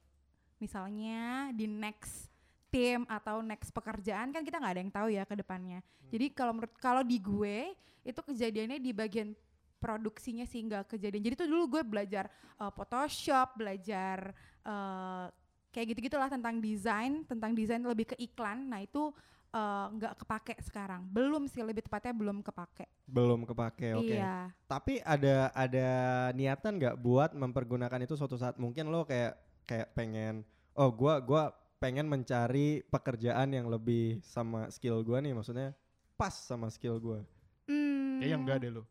[0.63, 2.32] misalnya di next
[2.72, 5.84] tim atau next pekerjaan kan kita nggak ada yang tahu ya ke depannya.
[6.08, 9.36] Jadi kalau menurut kalau di gue itu kejadiannya di bagian
[9.77, 11.22] produksinya sih nggak kejadian.
[11.22, 14.32] Jadi tuh dulu gue belajar uh, Photoshop, belajar
[14.63, 15.27] uh,
[15.75, 18.72] kayak gitu-gitulah tentang desain, tentang desain lebih ke iklan.
[18.72, 19.12] Nah itu
[19.53, 21.05] uh, nggak kepake sekarang.
[21.12, 22.89] Belum sih lebih tepatnya belum kepake.
[23.05, 24.15] Belum kepake, oke.
[24.17, 24.50] Iya.
[24.65, 25.89] Tapi ada ada
[26.34, 29.38] niatan nggak buat mempergunakan itu suatu saat mungkin lo kayak
[29.70, 31.44] kayak pengen oh gua gua
[31.77, 35.75] pengen mencari pekerjaan yang lebih sama skill gua nih maksudnya
[36.16, 37.20] pas sama skill gua.
[37.66, 38.83] Hmm, Kayaknya enggak deh lu.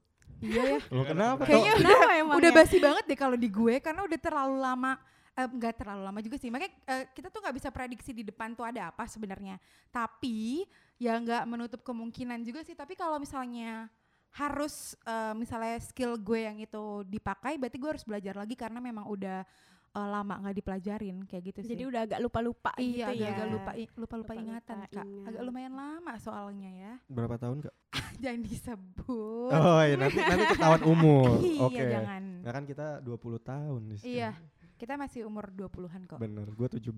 [0.42, 0.78] Iya ya.
[0.94, 1.82] Lo kenapa Kayaknya Tok?
[1.84, 2.56] udah emang udah ya?
[2.56, 4.92] basi banget deh kalau di gue karena udah terlalu lama
[5.32, 8.52] eh, nggak terlalu lama juga sih makanya eh, kita tuh nggak bisa prediksi di depan
[8.52, 9.56] tuh ada apa sebenarnya
[9.88, 10.66] tapi
[10.98, 13.86] ya nggak menutup kemungkinan juga sih tapi kalau misalnya
[14.32, 19.06] harus eh, misalnya skill gue yang itu dipakai berarti gue harus belajar lagi karena memang
[19.06, 19.44] udah
[19.92, 23.28] eh, lama nggak dipelajarin kayak gitu sih Jadi udah agak lupa-lupa iya gitu ya.
[23.30, 25.26] agak lupa lupa lupa Lupa-lupa ingatan kak ingat.
[25.26, 27.74] agak lumayan lama soalnya ya Berapa tahun kak?
[28.22, 31.28] jangan disebut Oh iya nanti nanti ketahuan umur.
[31.44, 31.84] iya Oke.
[31.86, 34.08] jangan Nah kan kita 20 tahun di sini.
[34.14, 34.30] iya
[34.74, 36.90] kita masih umur 20-an kok Bener, gue 17.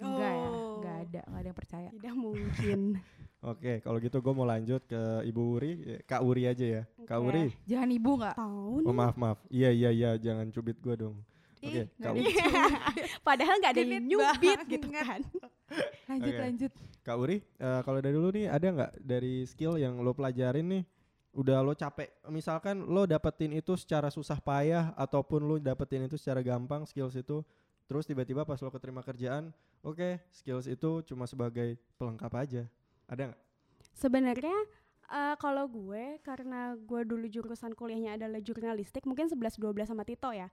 [0.00, 0.80] Enggak ya, Oh.
[0.80, 1.88] enggak ada, enggak ada yang percaya.
[1.90, 2.80] Tidak mungkin.
[3.42, 6.82] Oke, kalau gitu gue mau lanjut ke Ibu Uri, Ya, Kak Uri aja ya.
[7.04, 7.26] Kak Oke.
[7.26, 8.34] Uri, Jangan ibu enggak?
[8.36, 9.36] Tahu oh maaf maaf.
[9.48, 11.20] Iya iya iya, jangan cubit gue dong.
[11.60, 12.32] Oke, nggak Uri.
[13.28, 14.68] Padahal nggak ada nyubit banget.
[14.68, 15.20] gitu kan.
[16.10, 16.42] Lanjut Oke.
[16.42, 16.72] lanjut.
[17.06, 20.82] Kak Uri, eh, kalau dari dulu nih ada nggak dari skill yang lo pelajarin nih
[21.30, 26.42] udah lo capek misalkan lo dapetin itu secara susah payah ataupun lo dapetin itu secara
[26.42, 27.46] gampang skills itu
[27.86, 29.54] terus tiba-tiba pas lo keterima kerjaan
[29.86, 32.62] oke skills itu cuma sebagai pelengkap aja
[33.06, 33.40] ada nggak
[33.96, 34.56] Sebenarnya
[35.10, 40.30] eh, kalau gue karena gue dulu jurusan kuliahnya adalah jurnalistik, mungkin 11 12 sama Tito
[40.30, 40.48] ya.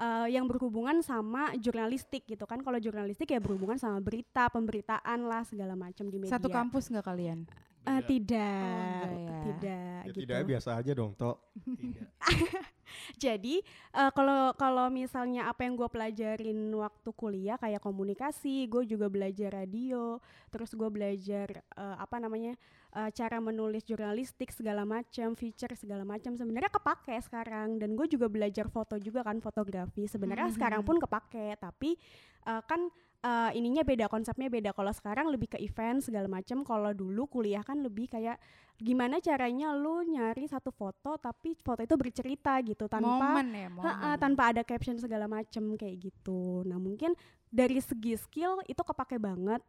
[0.00, 2.64] Eh, yang berhubungan sama jurnalistik gitu kan.
[2.64, 6.32] Kalau jurnalistik ya berhubungan sama berita, pemberitaan lah segala macam di media.
[6.40, 7.44] Satu kampus enggak kalian?
[7.80, 9.04] Eh, tidak.
[9.06, 9.40] Oh, enggak ya.
[9.40, 10.18] Tidak ya gitu.
[10.20, 12.08] tidak biasa aja dong tok Tidak.
[13.16, 13.62] Jadi
[13.94, 19.54] eh, kalau kalau misalnya apa yang gue pelajarin waktu kuliah kayak komunikasi, gue juga belajar
[19.54, 20.18] radio,
[20.50, 22.58] terus gue belajar eh, apa namanya
[22.92, 26.34] eh, cara menulis jurnalistik segala macam, feature segala macam.
[26.34, 30.04] Sebenarnya kepake sekarang dan gue juga belajar foto juga kan fotografi.
[30.04, 30.56] Sebenarnya Mhm.
[30.58, 31.94] sekarang pun kepake, tapi
[32.42, 32.90] eh, kan
[33.20, 37.60] eh, ininya beda konsepnya beda kalau sekarang lebih ke event segala macam kalau dulu kuliah
[37.60, 38.40] kan lebih kayak
[38.80, 44.16] gimana caranya lu nyari satu foto tapi foto itu bercerita gitu tanpa ya momen Ha-ha,
[44.16, 46.64] tanpa ada caption segala macem kayak gitu.
[46.64, 47.12] Nah mungkin
[47.52, 49.60] dari segi skill itu kepake banget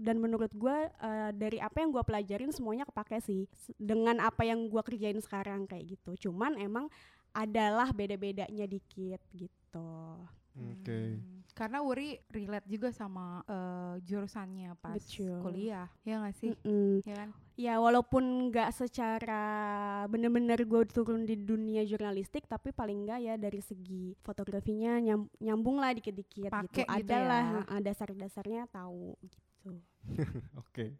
[0.00, 3.44] dan menurut gue eh, dari apa yang gue pelajarin semuanya kepake sih
[3.76, 6.30] dengan apa yang gue kerjain sekarang kayak gitu.
[6.30, 6.88] Cuman emang
[7.34, 9.90] adalah beda-bedanya dikit gitu.
[10.54, 11.18] Oke.
[11.18, 15.38] Hmm, Karena Wuri relate juga sama eh, jurusannya pas Betul.
[15.38, 16.50] kuliah, ya nggak sih?
[16.50, 17.06] Mm-mm.
[17.06, 17.30] Ya kan?
[17.54, 19.46] Ya walaupun nggak secara
[20.10, 25.78] bener-bener gue turun di dunia jurnalistik, tapi paling nggak ya dari segi fotografinya nyam- nyambung
[25.78, 26.82] lah dikit-dikit gitu.
[26.82, 27.70] gitu Adalah ya.
[27.70, 29.78] ha, dasar-dasarnya tahu gitu.
[30.66, 30.98] Oke.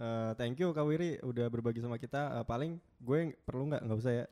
[0.00, 2.40] Eh, thank you Kak Wiri udah berbagi sama kita.
[2.40, 3.84] Eh, paling gue perlu nggak?
[3.84, 4.26] Nggak usah ya.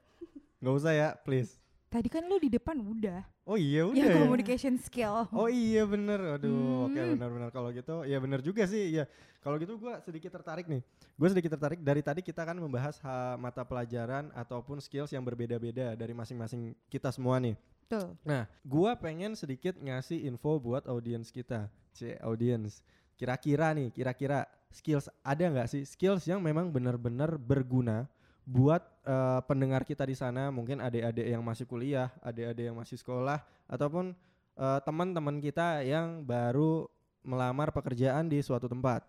[0.64, 1.60] Nggak usah ya, please.
[1.90, 4.22] Tadi kan lu di depan udah, Oh iya udah ya ya.
[4.22, 5.26] communication skill.
[5.34, 7.18] Oh iya bener, aduh, oke Hmm.
[7.18, 9.10] benar-benar kalau gitu, ya bener juga sih, ya
[9.42, 13.34] kalau gitu gue sedikit tertarik nih, gue sedikit tertarik dari tadi kita kan membahas ha,
[13.34, 17.58] mata pelajaran ataupun skills yang berbeda-beda dari masing-masing kita semua nih.
[17.90, 18.14] Betul.
[18.22, 22.86] Nah, gue pengen sedikit ngasih info buat audiens kita, c audiens.
[23.18, 28.06] Kira-kira nih, kira-kira skills ada nggak sih skills yang memang benar-benar berguna
[28.50, 33.38] buat eh, pendengar kita di sana, mungkin adik-adik yang masih kuliah, adik-adik yang masih sekolah,
[33.70, 34.10] ataupun
[34.58, 36.90] eh, teman-teman kita yang baru
[37.22, 39.06] melamar pekerjaan di suatu tempat.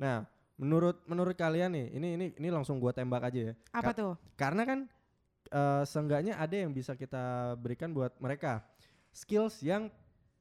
[0.00, 0.24] Nah,
[0.56, 3.54] menurut menurut kalian nih, ini ini ini langsung gua tembak aja ya.
[3.68, 4.12] Apa Ka- tuh?
[4.40, 4.78] karena kan
[5.52, 8.64] eh, seenggaknya ada yang bisa kita berikan buat mereka
[9.12, 9.92] skills yang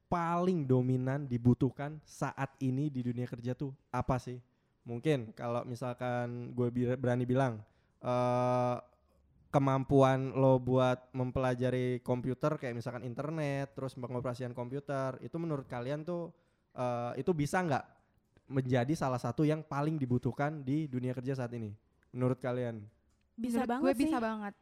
[0.08, 4.40] paling dominan dibutuhkan saat ini di dunia kerja tuh apa sih?
[4.88, 7.62] Mungkin kalau misalkan gue berani bilang
[8.02, 8.78] eh
[9.50, 16.30] kemampuan lo buat mempelajari komputer kayak misalkan internet, terus pengoperasian komputer, itu menurut kalian tuh
[16.78, 17.86] eh, itu bisa nggak
[18.50, 21.74] menjadi salah satu yang paling dibutuhkan di dunia kerja saat ini?
[22.14, 22.86] Menurut kalian?
[23.38, 24.06] Bisa Menurut banget gue sih.
[24.06, 24.54] bisa banget.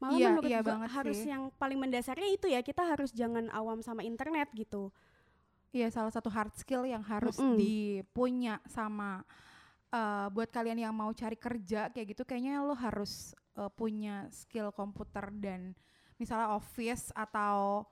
[0.00, 1.28] Malah Iya, menurut iya gua banget harus sih.
[1.28, 4.90] yang paling mendasarnya itu ya kita harus jangan awam sama internet gitu.
[5.70, 7.54] Iya salah satu hard skill yang harus Mm-mm.
[7.54, 9.22] dipunya sama
[9.90, 14.70] eh, buat kalian yang mau cari kerja kayak gitu kayaknya lo harus eh, punya skill
[14.70, 15.74] komputer dan
[16.16, 17.84] misalnya office atau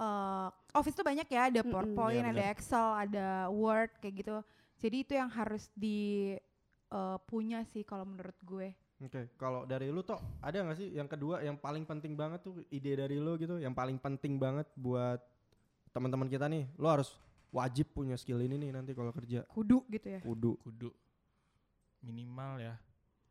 [0.00, 1.60] eh, office tuh banyak ya ada.
[1.62, 2.54] PowerPoint, Iya, ada benar.
[2.56, 4.36] Excel, ada Word kayak gitu.
[4.82, 6.34] Jadi itu yang harus di
[6.90, 8.74] eh, punya sih kalau menurut gue.
[9.02, 12.62] Oke, kalau dari lu toh ada nggak sih yang kedua yang paling penting banget tuh
[12.70, 15.18] ide dari lu gitu, yang paling penting banget buat
[15.90, 17.12] teman-teman kita nih, lo harus
[17.54, 19.46] wajib punya skill ini nih nanti kalau kerja.
[19.46, 20.20] Kudu gitu ya.
[20.20, 20.58] Kudu.
[20.58, 20.90] kudu
[22.04, 22.74] minimal ya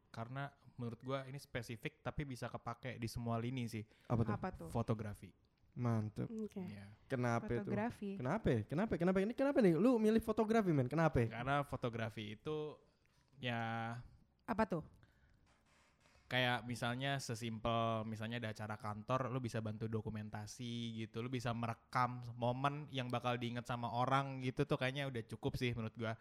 [0.09, 4.33] karena menurut gua ini spesifik tapi bisa kepake di semua lini sih Apa tuh?
[4.33, 4.69] Apa tuh?
[4.73, 5.29] fotografi
[5.73, 6.29] Mantep.
[6.29, 6.61] Oke.
[6.69, 7.65] ya Kenapa itu?
[7.65, 8.09] Fotografi.
[8.17, 8.49] Kenapa?
[8.69, 8.93] Kenapa?
[8.93, 9.33] Kenapa ini?
[9.33, 9.73] Kenapa nih?
[9.73, 10.85] Lu milih fotografi men?
[10.85, 11.25] Kenapa?
[11.25, 12.77] karena fotografi itu
[13.41, 13.93] ya
[14.45, 14.85] Apa tuh?
[16.33, 22.25] Kayak misalnya sesimpel misalnya ada acara kantor lu bisa bantu dokumentasi gitu lu bisa merekam
[22.33, 26.17] momen yang bakal diinget sama orang gitu tuh kayaknya udah cukup sih menurut gua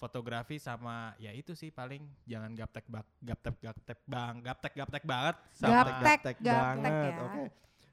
[0.00, 5.36] fotografi sama ya itu sih paling jangan gaptek bak gaptek gaptek bang gaptek gaptek banget
[5.52, 7.12] sama Gaptek, Gaptek gaptek banget.
[7.12, 7.20] ya.
[7.20, 7.42] Oke.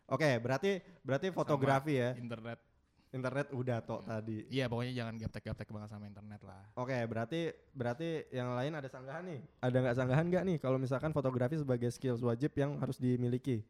[0.08, 0.72] Oke, berarti
[1.04, 2.16] berarti fotografi ya.
[2.16, 2.64] internet
[3.08, 4.44] Internet udah tok tadi.
[4.52, 8.90] iya pokoknya jangan gaptek gaptek banget sama internet lah Oke, berarti berarti yang lain ada
[8.92, 9.40] sanggahan nih.
[9.64, 13.64] Ada nggak sanggahan nggak nih kalau misalkan fotografi sebagai skills wajib yang harus dimiliki?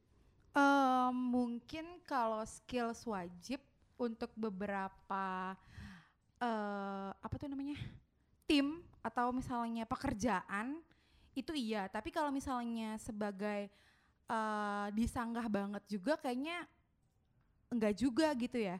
[0.58, 3.62] Eh, mungkin kalau skills wajib
[3.97, 5.54] untuk beberapa
[6.38, 7.78] eh apa tuh namanya
[8.45, 10.78] tim atau misalnya pekerjaan
[11.34, 13.69] itu iya tapi kalau misalnya sebagai
[14.28, 16.65] eh disanggah banget juga kayaknya
[17.73, 18.78] enggak juga gitu ya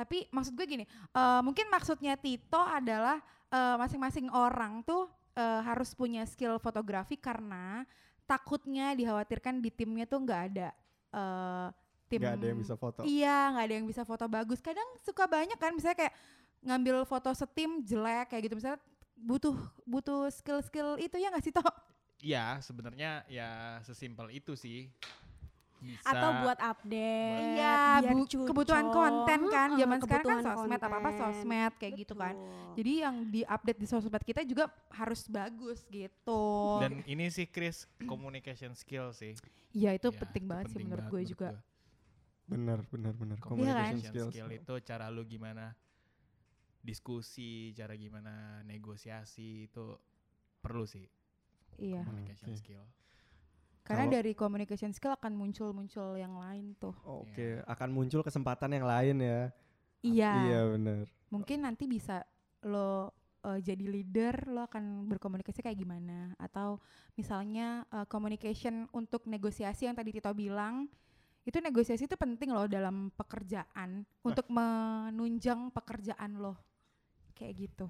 [0.00, 3.20] tapi maksud gue gini eh mungkin maksudnya Tito adalah
[3.52, 7.84] eh, masing-masing orang tuh eh, harus punya skill fotografi karena
[8.24, 10.68] takutnya dikhawatirkan di timnya tuh nggak ada
[11.12, 11.68] eh
[12.08, 13.00] tim Nggak ada yang bisa foto.
[13.06, 14.58] Iya, nggak ada yang bisa foto bagus.
[14.58, 16.14] Kadang suka banyak kan, misalnya kayak
[16.58, 18.58] ngambil foto setim jelek kayak gitu.
[18.58, 18.82] Misalnya
[19.14, 19.54] butuh
[19.86, 21.62] butuh skill-skill itu ya nggak sih toh?
[22.20, 24.88] iya sebenarnya ya sesimpel itu sih
[25.80, 27.44] bisa Atau buat update.
[27.52, 28.46] Iya, biar bu- cucok.
[28.46, 29.68] kebutuhan konten kan.
[29.74, 32.34] Zaman sekarang kan sosmed apa apa sosmed kayak gitu kan.
[32.34, 32.72] Betul.
[32.72, 36.42] Jadi yang di-update di sosmed kita juga harus bagus gitu.
[36.78, 39.34] dan ini sih Chris communication skill sih
[39.70, 41.48] Iya, itu Ya, penting itu banget sih penting menurut banget gue menurut juga.
[41.48, 41.60] gua.
[42.46, 43.36] Bener, bener, bener.
[43.36, 43.48] Iya kan?
[43.48, 44.32] Communication Communication skills.
[44.32, 45.64] skill itu cara lu gimana
[46.80, 49.94] diskusi, cara gimana negosiasi itu
[50.58, 51.06] perlu sih
[51.78, 52.02] Iya.
[52.02, 52.58] communication Oke.
[52.58, 52.82] skill.
[53.90, 56.94] Karena Kalau- dari communication skill akan muncul-muncul yang lain tuh.
[57.02, 59.50] Oke, akan muncul kesempatan yang lain ya.
[60.06, 60.32] Iya.
[60.46, 61.04] Iya benar.
[61.34, 62.22] Mungkin nanti bisa
[62.62, 63.10] lo
[63.42, 66.38] eh, jadi leader, lo akan berkomunikasi kayak gimana?
[66.38, 66.78] Atau
[67.18, 70.86] misalnya eh, communication untuk negosiasi yang tadi Tito bilang,
[71.42, 76.54] itu negosiasi itu penting loh dalam pekerjaan untuk menunjang pekerjaan lo.
[77.34, 77.86] Kayak gitu.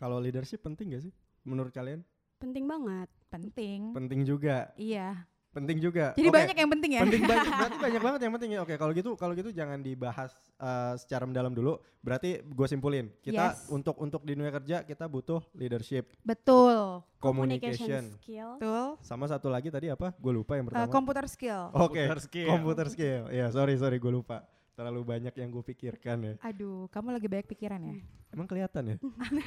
[0.00, 2.00] Kalau leadership penting gak sih menurut kalian?
[2.40, 3.12] Penting banget.
[3.28, 3.92] Penting.
[3.92, 4.72] Penting juga.
[4.80, 5.28] Iya.
[5.52, 6.16] Penting juga.
[6.16, 6.34] Jadi Oke.
[6.34, 7.00] banyak yang penting ya.
[7.04, 8.60] Penting banyak, berarti banyak banget yang penting ya.
[8.60, 11.76] Oke, kalau gitu kalau gitu jangan dibahas eh, secara mendalam dulu.
[12.00, 13.68] Berarti gue simpulin, kita Yes.
[13.68, 17.04] untuk untuk di dunia kerja kita butuh leadership, Betul.
[17.16, 18.56] communication, skill.
[18.56, 18.86] Betul.
[18.98, 20.10] sama satu lagi tadi apa?
[20.14, 20.88] Gue lupa yang Eh, pertama.
[20.88, 21.68] computer skill.
[21.70, 22.48] Oke, Computer skill.
[22.48, 23.22] computer skill.
[23.28, 24.42] Ya, sorry sorry gue lupa.
[24.72, 26.34] Terlalu banyak yang gue pikirkan ya.
[26.42, 27.94] Aduh, kamu lagi banyak pikiran ya?
[28.32, 28.96] Emang kelihatan ya?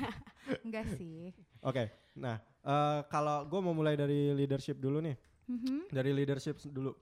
[0.66, 1.34] Enggak sih.
[1.60, 5.90] Oke, nah eh, kalau gue mau mulai dari leadership dulu nih, Mhm.
[5.94, 6.94] dari leadership dulu.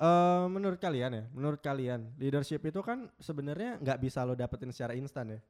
[0.00, 4.96] Eh menurut kalian ya, menurut kalian leadership itu kan sebenarnya nggak bisa lo dapetin secara
[4.96, 5.40] instan ya,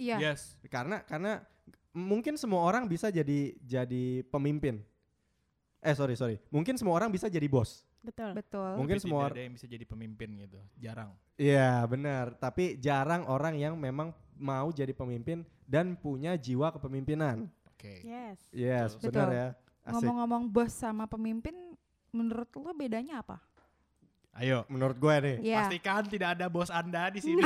[0.00, 0.16] Iya.
[0.32, 0.56] Yes.
[0.72, 1.44] karena karena
[1.92, 4.80] mungkin semua orang bisa jadi jadi pemimpin.
[5.82, 7.84] Eh sorry sorry, mungkin semua orang bisa jadi bos.
[8.00, 8.32] Betul.
[8.32, 8.80] Betul.
[8.80, 10.58] Mungkin Tapi semua tidak ada yang bisa jadi pemimpin gitu.
[10.80, 11.10] Jarang.
[11.36, 17.44] Iya benar, tapi jarang orang yang memang mau jadi pemimpin dan punya jiwa kepemimpinan.
[17.68, 18.00] Oke.
[18.02, 18.38] Yes.
[18.50, 19.06] Yes, Betul.
[19.12, 19.48] benar ya.
[19.82, 21.54] Ngomong-ngomong bos sama pemimpin,
[22.14, 23.42] menurut lo bedanya apa?
[24.32, 24.64] Ayo.
[24.72, 25.36] Menurut gue nih.
[25.52, 25.68] Iya.
[25.68, 27.44] Pastikan tidak ada bos Anda di sini.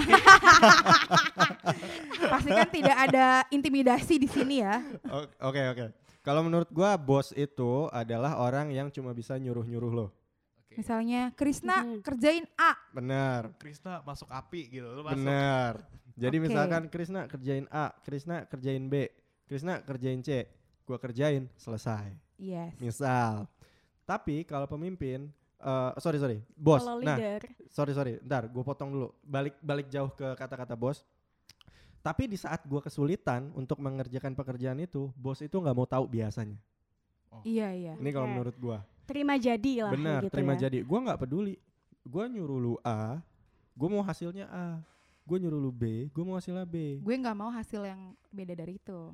[2.31, 4.79] Pastikan tidak ada intimidasi di sini ya.
[5.43, 5.85] Oke oke.
[6.23, 10.07] Kalau menurut gua bos itu adalah orang yang cuma bisa nyuruh-nyuruh lo.
[10.67, 10.83] Oke.
[10.83, 12.75] Misalnya, Krisna kerjain A.
[12.91, 13.55] Benar.
[13.63, 14.91] Krisna masuk api gitu.
[14.91, 15.23] Lu masuk.
[15.23, 15.87] Benar.
[16.19, 16.45] Jadi Oke.
[16.51, 19.07] misalkan Krisna kerjain A, Krisna kerjain B,
[19.47, 20.51] Krisna kerjain C,
[20.83, 22.26] gua kerjain selesai.
[22.37, 22.77] Yes.
[22.79, 23.49] Misal.
[24.05, 26.85] Tapi kalau pemimpin eh sorry sorry, bos.
[26.85, 27.43] Kalau Nah, leader.
[27.73, 29.09] sorry sorry, ntar gue potong dulu.
[29.25, 31.03] Balik balik jauh ke kata-kata bos.
[32.07, 36.55] Tapi di saat gua kesulitan untuk mengerjakan pekerjaan itu, bos itu nggak mau tahu biasanya.
[37.43, 37.95] Iya, iya.
[37.99, 38.35] Ini kalau Oke.
[38.39, 38.79] menurut gua.
[39.11, 39.91] Terima jadi lah.
[39.91, 40.71] Benar, gitu terima ya.
[40.71, 40.87] jadi.
[40.87, 41.59] Gua nggak peduli.
[42.07, 43.19] Gua nyuruh lu A,
[43.75, 44.79] gua mau hasilnya A.
[45.27, 47.03] Gua nyuruh lu B, gua mau hasilnya B.
[47.03, 49.11] Gue nggak mau hasil yang beda dari itu.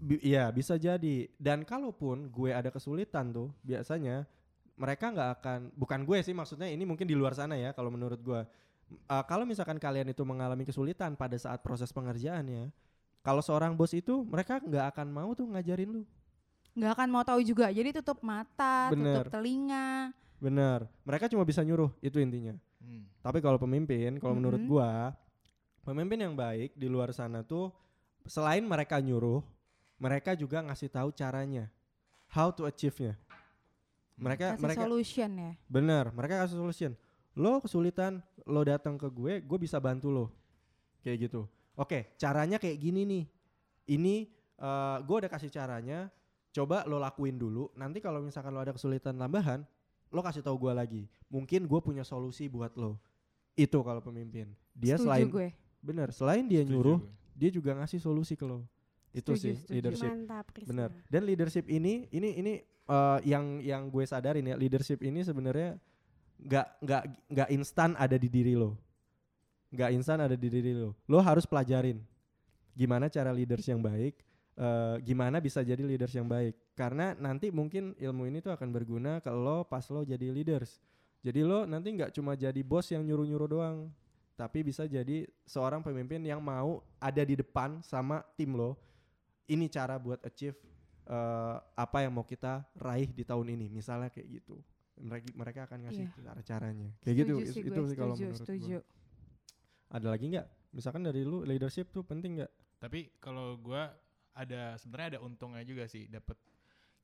[0.00, 1.28] Iya, bisa jadi.
[1.36, 4.24] Dan kalaupun gue ada kesulitan tuh, biasanya
[4.80, 8.16] mereka nggak akan bukan gue sih maksudnya ini mungkin di luar sana ya kalau menurut
[8.24, 8.48] gua.
[9.06, 12.72] Uh, kalau misalkan kalian itu mengalami kesulitan pada saat proses pengerjaannya,
[13.22, 16.02] kalau seorang bos itu mereka nggak akan mau tuh ngajarin lu.
[16.74, 17.68] Nggak akan mau tahu juga.
[17.70, 19.28] Jadi tutup mata, Bener.
[19.28, 20.10] tutup telinga.
[20.40, 22.56] Bener, mereka cuma bisa nyuruh itu intinya.
[22.80, 23.04] Hmm.
[23.20, 24.66] Tapi kalau pemimpin, kalau menurut Mhm.
[24.66, 25.12] gua,
[25.84, 27.70] pemimpin yang baik di luar sana tuh
[28.24, 29.44] selain mereka nyuruh,
[30.00, 31.68] mereka juga ngasih tahu caranya,
[32.32, 33.14] how to achieve-nya.
[34.16, 35.52] Mereka Kasih mereka solution ya.
[35.64, 36.92] benar, mereka kasih solution.
[37.32, 40.26] Lo kesulitan, lo datang ke gue, gue bisa bantu lo.
[41.00, 41.48] Kayak gitu.
[41.72, 43.24] Oke, caranya kayak gini nih.
[43.88, 44.14] Ini
[44.60, 46.12] eh gue udah kasih caranya,
[46.52, 47.72] coba lo lakuin dulu.
[47.72, 49.64] Nanti kalau misalkan lo ada kesulitan tambahan,
[50.12, 51.02] lo kasih tahu gue lagi.
[51.32, 53.00] Mungkin gue punya solusi buat lo.
[53.56, 54.52] Itu kalau pemimpin.
[54.76, 55.48] Dia Setuju selain gue.
[55.80, 57.12] bener, selain dia Setuju nyuruh, gue.
[57.32, 58.68] dia juga ngasih solusi ke lo.
[59.10, 59.74] Itu Setuju, sih setuju.
[59.74, 60.10] leadership.
[60.10, 60.46] Mantap.
[60.66, 60.90] Bener.
[61.10, 65.74] Dan leadership ini, ini, ini eh, yang yang gue sadarin ya, leadership ini sebenarnya
[66.40, 68.78] nggak nggak nggak instan ada di diri lo.
[69.70, 70.94] Nggak instan ada di diri lo.
[71.10, 71.98] Lo harus pelajarin
[72.74, 74.14] gimana cara leaders yang baik,
[74.56, 76.56] eh, gimana bisa jadi leaders yang baik.
[76.72, 80.80] Karena nanti mungkin ilmu ini tuh akan berguna ke lo pas lo jadi leaders.
[81.20, 83.92] Jadi lo nanti nggak cuma jadi bos yang nyuruh-nyuruh doang,
[84.40, 88.80] tapi bisa jadi seorang pemimpin yang mau ada di depan sama tim lo.
[89.50, 90.54] Ini cara buat achieve
[91.04, 93.66] eh, apa yang mau kita raih di tahun ini.
[93.66, 94.62] Misalnya kayak gitu.
[95.00, 96.22] Mereka mereka akan ngasih Iya.
[96.30, 96.88] cara-caranya.
[97.02, 97.34] Kayak gitu.
[97.34, 98.76] Setuju Itu, sih itu gue, sih kalau setuju, menurut setuju.
[98.78, 98.80] gua.
[99.90, 100.46] Ada lagi nggak?
[100.70, 102.52] Misalkan dari lu leadership tuh penting nggak?
[102.78, 103.90] Tapi kalau gua
[104.30, 106.38] ada sebenarnya ada untungnya juga sih dapet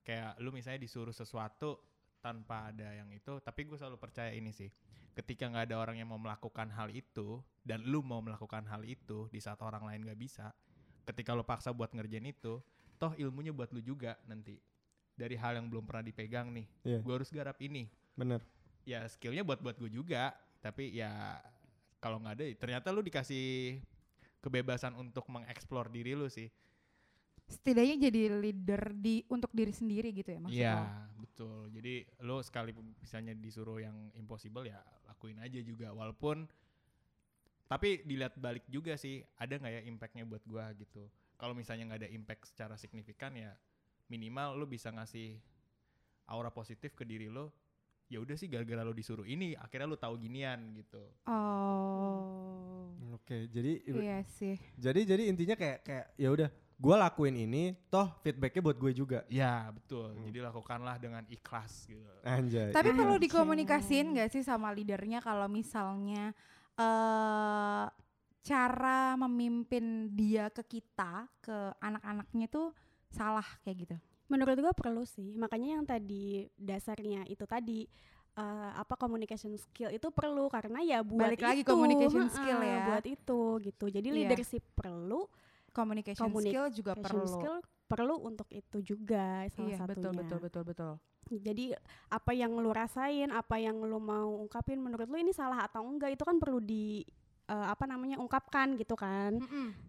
[0.06, 1.82] kayak lu misalnya disuruh sesuatu
[2.22, 4.70] tanpa ada yang itu tapi gue selalu percaya ini sih
[5.10, 9.26] ketika nggak ada orang yang mau melakukan hal itu dan lu mau melakukan hal itu
[9.34, 10.54] di saat orang lain nggak bisa
[11.06, 12.58] ketika lu paksa buat ngerjain itu
[12.96, 14.58] toh ilmunya buat lu juga nanti
[15.14, 16.98] dari hal yang belum pernah dipegang nih Iya.
[17.00, 18.42] gue harus garap ini Bener.
[18.82, 21.38] ya skillnya buat buat gue juga tapi ya
[21.96, 23.78] kalau nggak ada ternyata lu dikasih
[24.40, 26.50] kebebasan untuk mengeksplor diri lu sih
[27.46, 31.22] Setidaknya jadi leader di untuk diri sendiri gitu ya maksud Iya, lo?
[31.22, 31.58] betul.
[31.70, 31.94] Jadi
[32.26, 36.42] lo sekali misalnya disuruh yang impossible ya lakuin aja juga walaupun
[37.66, 41.06] tapi dilihat balik juga sih ada nggak ya impactnya buat gua gitu.
[41.36, 43.52] Kalau misalnya nggak ada impact secara signifikan ya
[44.06, 45.36] minimal lo bisa ngasih
[46.30, 47.50] aura positif ke diri lo.
[48.06, 51.02] Ya udah sih gara-gara lo disuruh ini akhirnya lo tahu ginian gitu.
[51.26, 52.94] Oh.
[53.18, 54.54] Oke, jadi Iya sih.
[54.78, 59.24] jadi jadi intinya kayak kayak ya udah gue lakuin ini toh feedbacknya buat gue juga
[59.26, 60.12] Ya betul.
[60.14, 60.22] Hmm.
[60.28, 62.04] Jadi lakukanlah dengan ikhlas gitu.
[62.22, 63.24] anjay Tapi perlu Anjay.
[63.26, 66.36] dikomunikasiin gak sih sama leadernya kalau misalnya
[66.76, 67.86] eh
[68.46, 72.70] cara memimpin dia ke kita, ke anak-anaknya tuh
[73.10, 73.96] salah kayak gitu.
[74.30, 75.34] Menurut gua perlu sih.
[75.34, 77.86] Makanya yang tadi dasarnya itu tadi
[78.36, 82.58] eh, apa communication skill itu perlu karena ya buat Balik lagi itu, communication heeh, skill
[82.62, 82.76] ya.
[82.86, 83.84] Buat itu gitu.
[83.90, 84.16] Jadi Iya.
[84.22, 85.26] leadership perlu,
[85.74, 87.26] Communication Communication skill juga perlu.
[87.28, 89.94] skill perlu untuk itu juga salah Iya, satunya.
[89.94, 90.92] betul betul betul betul.
[91.30, 91.74] Jadi
[92.08, 96.14] apa yang lu rasain, apa yang lu mau ungkapin menurut lu ini salah atau enggak
[96.14, 97.02] itu kan perlu di
[97.46, 99.38] eh, apa namanya ungkapkan gitu kan.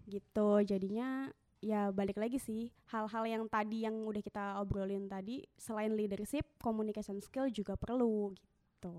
[0.06, 0.50] Gitu.
[0.65, 6.45] Jadinya ya balik lagi sih hal-hal yang tadi yang udah kita obrolin tadi selain leadership,
[6.62, 8.97] communication skill juga perlu gitu.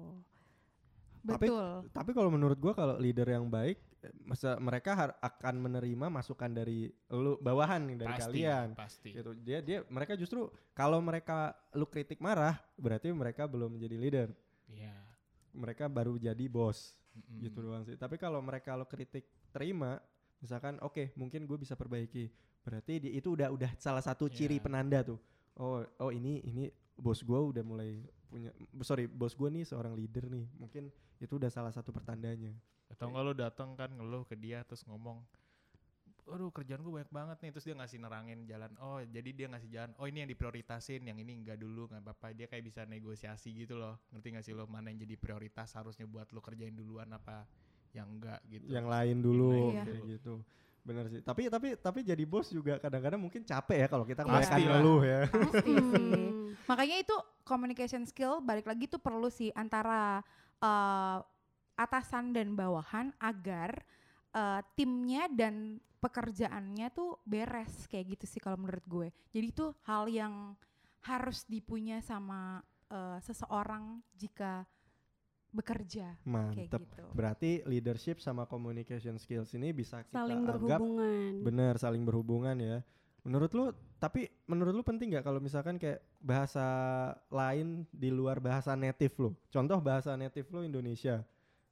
[1.23, 1.69] Tapi- Betul.
[1.91, 3.79] tapi kalau menurut gue kalau leader yang baik
[4.23, 9.11] masa mereka har- akan menerima masukan dari lu bawahan dari pasti, kalian Pasti.
[9.13, 14.29] gitu dia dia mereka justru kalau mereka lu kritik marah berarti mereka belum menjadi leader
[14.69, 14.93] Iya.
[15.53, 17.41] mereka baru jadi bos Mm-mm.
[17.41, 19.97] gitu doang sih tapi kalau mereka lo kritik terima
[20.39, 22.29] misalkan oke mungkin gue bisa perbaiki
[22.63, 24.65] berarti di, itu udah udah salah satu ciri Iya.
[24.65, 25.19] penanda tuh
[25.57, 28.51] oh oh ini ini bos gue udah mulai punya
[28.83, 30.45] sorry bos gue nih seorang leader nih.
[30.59, 30.91] Mungkin
[31.23, 32.53] itu udah salah satu pertandanya.
[32.91, 35.23] Atau enggak lu datang kan ngeluh ke dia terus ngomong
[36.29, 37.51] Aduh kerjaan gue banyak banget nih.
[37.57, 41.25] Terus dia ngasih nerangin jalan Oh jadi dia ngasih jalan Oh ini yang diprioritasin Yang
[41.25, 42.37] ini enggak dulu nggak apa-apa.
[42.37, 43.97] Dia kayak bisa negosiasi gitu loh.
[44.13, 47.49] Ngerti gak sih lo Mana yang jadi prioritas Harusnya buat lo kerjain duluan apa
[47.97, 48.67] Yang enggak gitu?
[48.69, 50.35] Yang lain dulu lain kayak gitu.
[50.85, 51.21] Bener sih.
[51.25, 55.21] Tapi tapi tapi jadi bos juga kadang-kadang mungkin capek ya kalau kita kebanyakan ngeluh ya.
[55.29, 56.28] Pasti sih.
[56.49, 56.57] Hmm.
[56.73, 60.25] Makanya itu communication skill balik lagi tuh perlu sih antara
[60.61, 61.19] eh,
[61.77, 63.85] atasan dan bawahan agar
[64.33, 69.09] eh, timnya dan pekerjaannya tuh beres kayak gitu sih kalau menurut gue.
[69.35, 70.57] Jadi itu hal yang
[71.05, 74.65] harus dipunya sama eh, seseorang jika
[75.49, 77.05] bekerja kayak mantep gitu.
[77.17, 81.33] berarti leadership sama communication skills ini bisa kita Saling anggap berhubungan.
[81.41, 82.79] Bener, saling berhubungan ya.
[83.29, 83.65] Menurut lu,
[84.01, 86.65] tapi menurut lu penting nggak kalau misalkan kayak bahasa
[87.29, 89.31] lain di luar bahasa native lu?
[89.49, 91.21] Contoh bahasa native lu Indonesia.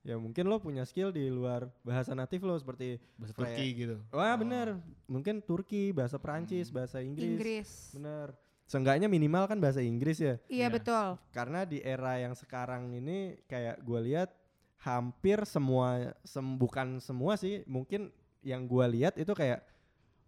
[0.05, 3.97] Ya mungkin lo punya skill di luar bahasa native lo seperti Bahasa Kayak- Turki gitu
[4.13, 4.39] wah Oh.
[4.39, 4.67] bener,
[5.09, 6.77] mungkin Turki, bahasa Perancis, Hmm.
[6.77, 7.27] bahasa Inggris.
[7.27, 7.71] Inggris.
[7.91, 8.29] Bener.
[8.67, 10.37] Seenggaknya minimal kan bahasa Inggris ya.
[10.47, 10.69] Iya Iya.
[10.69, 11.09] betul.
[11.33, 14.29] Karena di era yang sekarang ini kayak gue lihat
[14.79, 18.13] hampir semua sem- bukan semua sih, mungkin
[18.45, 19.65] yang gue lihat itu kayak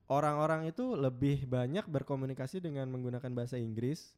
[0.09, 4.17] orang-orang itu lebih banyak berkomunikasi dengan menggunakan bahasa Inggris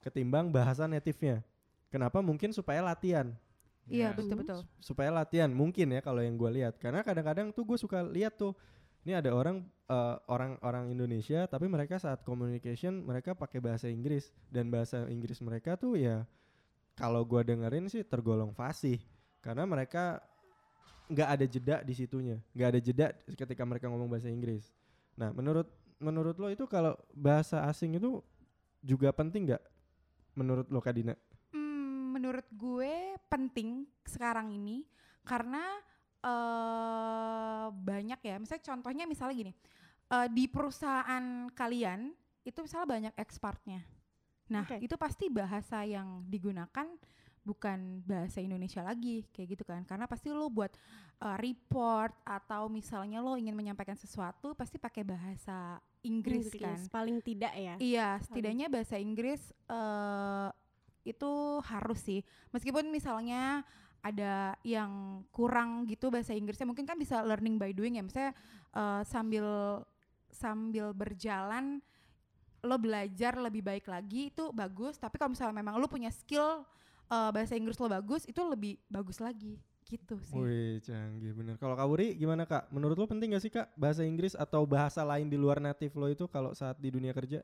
[0.00, 1.44] ketimbang bahasa native-nya.
[1.92, 2.18] Kenapa?
[2.24, 3.30] Mungkin supaya latihan,
[3.86, 4.18] Iya Ya.
[4.18, 4.60] betul betul.
[4.82, 6.74] supaya latihan mungkin ya kalau yang gue lihat.
[6.82, 8.56] Karena kadang-kadang tuh gue suka lihat tuh,
[9.06, 14.66] ini ada orang eh, orang-orang Indonesia tapi mereka saat communication mereka pakai bahasa Inggris dan
[14.66, 16.26] bahasa Inggris mereka tuh ya
[16.98, 18.98] kalau gue dengerin sih tergolong fasih
[19.38, 20.18] karena mereka
[21.06, 23.06] nggak ada jeda di situnya, nggak ada jeda
[23.38, 24.66] ketika mereka ngomong bahasa Inggris.
[25.16, 28.20] Nah menurut menurut lo itu kalau bahasa asing itu
[28.84, 29.64] juga penting nggak?
[30.36, 31.16] Menurut lo Kadina?
[31.52, 34.84] Hmm, menurut gue penting sekarang ini
[35.24, 35.64] karena
[36.26, 38.36] eh banyak ya.
[38.36, 39.52] Misalnya contohnya misalnya gini,
[40.12, 42.12] eh, di perusahaan kalian
[42.46, 43.80] itu misalnya banyak ekspornya.
[44.52, 44.78] Nah Oke.
[44.84, 46.86] itu pasti bahasa yang digunakan
[47.46, 50.74] bukan bahasa Indonesia lagi kayak gitu kan karena pasti lo buat
[51.22, 57.50] eh, report atau misalnya lo ingin menyampaikan sesuatu pasti pakai bahasa Inggris, kan paling tidak
[57.54, 57.74] ya.
[57.82, 60.48] Iya, setidaknya bahasa Inggris eh
[61.06, 62.20] itu harus sih.
[62.50, 63.62] Meskipun misalnya
[64.02, 68.02] ada yang kurang gitu bahasa Inggrisnya, mungkin kan bisa learning by doing ya.
[68.06, 68.32] Misalnya
[68.74, 69.46] eh, sambil
[70.30, 71.82] sambil berjalan
[72.66, 74.98] lo belajar lebih baik lagi itu bagus.
[74.98, 76.62] Tapi kalau misalnya memang lo punya skill
[77.10, 80.34] eh, bahasa Inggris lo bagus, itu lebih bagus lagi gitu sih.
[80.34, 81.54] Wih canggih bener.
[81.62, 82.68] Kalau Kak Wuri gimana Kak?
[82.74, 86.10] Menurut lo penting gak sih Kak bahasa Inggris atau bahasa lain di luar native lo
[86.10, 87.40] itu kalau saat di dunia kerja?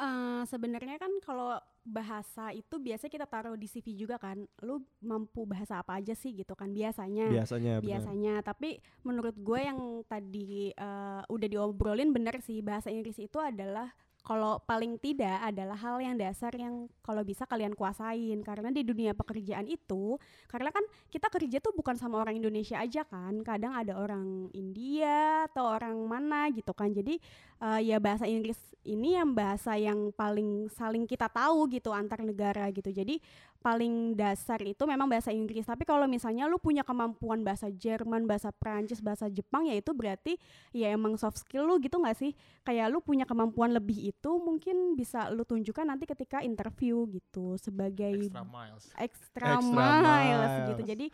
[0.00, 4.44] Eh, sebenarnya kan kalau bahasa itu biasanya kita taruh di CV juga kan.
[4.60, 7.32] Lu mampu bahasa apa aja sih gitu kan biasanya.
[7.32, 7.88] Biasanya bener.
[7.88, 13.92] biasanya tapi menurut gue yang tadi eh, udah diobrolin bener sih bahasa Inggris itu adalah
[14.20, 18.44] kalau paling tidak adalah hal yang dasar yang kalau bisa kalian kuasain.
[18.44, 23.02] Karena di dunia pekerjaan itu karena kan kita kerja tuh bukan sama orang Indonesia aja
[23.08, 23.40] kan.
[23.40, 26.92] Kadang ada orang India atau orang mana gitu kan.
[26.92, 27.16] Jadi
[27.64, 32.68] eh, ya bahasa Inggris ini yang bahasa yang paling saling kita tahu gitu antar negara
[32.72, 32.88] gitu.
[32.92, 33.20] Jadi
[33.60, 35.68] paling dasar itu memang bahasa Inggris.
[35.68, 40.40] Tapi kalau misalnya lu punya kemampuan bahasa Jerman, bahasa Prancis, bahasa Jepang ya itu berarti
[40.72, 42.32] ya emang soft skill lu gitu nggak sih?
[42.64, 48.16] Kayak lu punya kemampuan lebih itu mungkin bisa lu tunjukkan nanti ketika interview gitu sebagai
[48.16, 48.84] Extra miles.
[48.96, 50.52] extra, Extra miles, miles.
[50.72, 50.82] gitu.
[50.88, 51.06] Jadi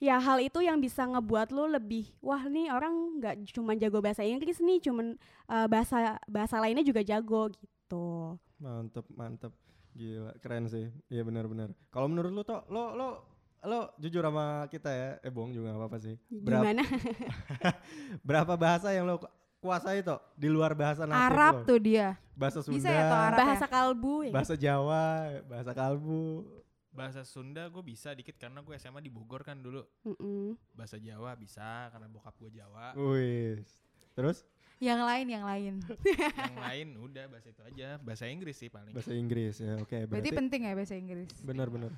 [0.00, 4.24] ya hal itu yang bisa ngebuat lu lebih wah nih orang nggak cuma jago bahasa
[4.24, 5.20] Inggris nih, cuman
[5.52, 8.40] eh, bahasa bahasa lainnya juga jago gitu.
[8.56, 9.52] Mantep, mantep.
[9.98, 10.86] Gila, keren sih.
[11.08, 11.74] Iya benar-benar.
[11.90, 13.08] Kalau menurut lu toh, lo lo
[13.60, 15.10] lo jujur sama kita ya.
[15.18, 16.14] Eh bohong juga gak apa-apa sih.
[16.30, 16.82] Berapa, Gimana?
[18.28, 21.66] berapa bahasa yang lo ku- kuasai toh di luar bahasa Arab lo?
[21.66, 22.14] tuh dia.
[22.32, 24.32] Bahasa Sunda, Bisa ya toh Arab bahasa kalbu ya.
[24.32, 25.06] bahasa Jawa,
[25.44, 26.24] bahasa kalbu.
[26.88, 29.82] Bahasa Sunda gue bisa dikit karena gue SMA di Bogor kan dulu.
[30.04, 30.54] Mm-mm.
[30.72, 32.94] Bahasa Jawa bisa karena bokap gue Jawa.
[32.94, 33.62] Wih.
[34.14, 34.42] Terus
[34.78, 35.74] Yang lain yang lain.
[36.38, 37.88] Yang lain udah bahasa itu aja.
[37.98, 38.94] Bahasa Inggris sih paling.
[38.94, 39.74] bahasa Inggris ya.
[39.76, 41.28] Oke, Berarti berarti penting ya bahasa Inggris.
[41.42, 41.92] benar-benar.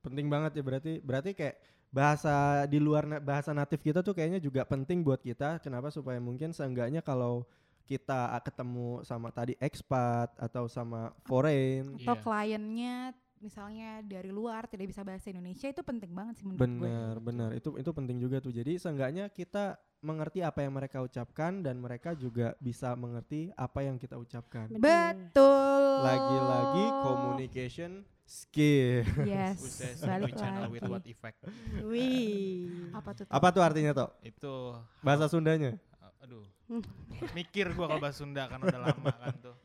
[0.00, 0.92] Penting banget ya berarti.
[0.98, 1.56] Berarti kayak
[1.90, 2.34] bahasa
[2.66, 5.58] di luar na- bahasa natif kita tuh kayaknya juga penting buat kita.
[5.58, 5.90] Kenapa?
[5.90, 7.46] Supaya mungkin seenggaknya kalau
[7.84, 12.22] kita ketemu sama tadi expat atau sama foreign Atau Iya.
[12.22, 12.94] kliennya
[13.40, 16.86] misalnya dari luar tidak bisa bahasa Indonesia itu penting banget sih menurut gue.
[16.86, 17.50] Benar, benar.
[17.52, 18.50] Itu itu penting juga tuh.
[18.50, 24.00] Jadi seenggaknya kita mengerti apa yang mereka ucapkan dan mereka juga bisa mengerti apa yang
[24.00, 24.72] kita ucapkan.
[24.72, 25.84] Betul.
[26.00, 27.90] Lagi-lagi communication
[28.24, 29.04] skill.
[29.28, 29.60] Yes.
[30.08, 30.92] Balik channel with lagi.
[30.92, 31.38] what effect.
[31.84, 32.90] Wih.
[32.96, 33.24] Apa tuh?
[33.28, 34.08] apa tuh artinya toh?
[34.24, 34.72] Itu
[35.04, 35.76] Bahasa Sundanya.
[36.00, 36.44] uh, aduh.
[37.36, 39.56] Mikir gua kalau bahasa Sunda kan udah lama kan tuh.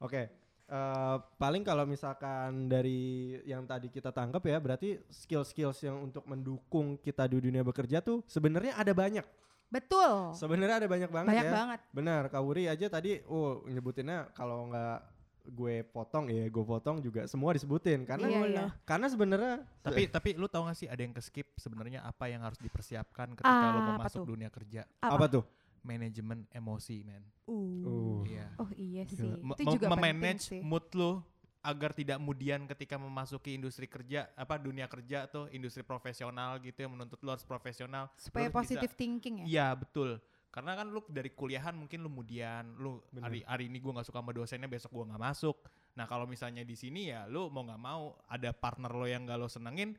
[0.00, 0.22] Oke.
[0.70, 6.94] eh, paling kalau misalkan dari yang tadi kita tangkap ya, berarti skill-skills yang untuk mendukung
[6.94, 9.26] kita di dunia bekerja tuh sebenarnya ada banyak.
[9.70, 10.34] Betul.
[10.34, 11.52] Sebenarnya ada banyak banget Banyak ya.
[11.52, 11.80] banget.
[11.90, 14.98] Benar, Kak Wuri aja tadi oh nyebutinnya kalau nggak
[15.42, 18.66] gue potong ya gue potong juga semua disebutin karena Iya, iya.
[18.84, 22.44] karena sebenarnya Tapi tapi lu tau gak sih ada yang ke skip sebenarnya apa yang
[22.44, 24.28] harus dipersiapkan ketika lu mau Apa masuk tuh?
[24.28, 24.84] dunia kerja?
[25.00, 25.42] apa tuh?
[25.80, 27.24] Manajemen emosi, men.
[27.46, 28.20] Uh.
[28.22, 28.46] Iya.
[28.58, 29.32] Oh iya sih.
[29.40, 31.24] Me- Itu juga memanage mood lu
[31.60, 36.96] agar tidak kemudian ketika memasuki industri kerja apa dunia kerja tuh industri profesional gitu yang
[36.96, 39.46] menuntut lu harus profesional lu Supaya harus bisa- positive thinking ya.
[39.46, 40.16] Iya betul.
[40.50, 43.22] Karena kan lu dari kuliahan mungkin lu kemudian lu Bener.
[43.28, 45.56] hari hari ini gua nggak suka sama dosennya besok gua nggak masuk.
[45.94, 49.38] Nah kalau misalnya di sini ya lu mau nggak mau ada partner lo yang gak
[49.38, 49.94] lo senengin,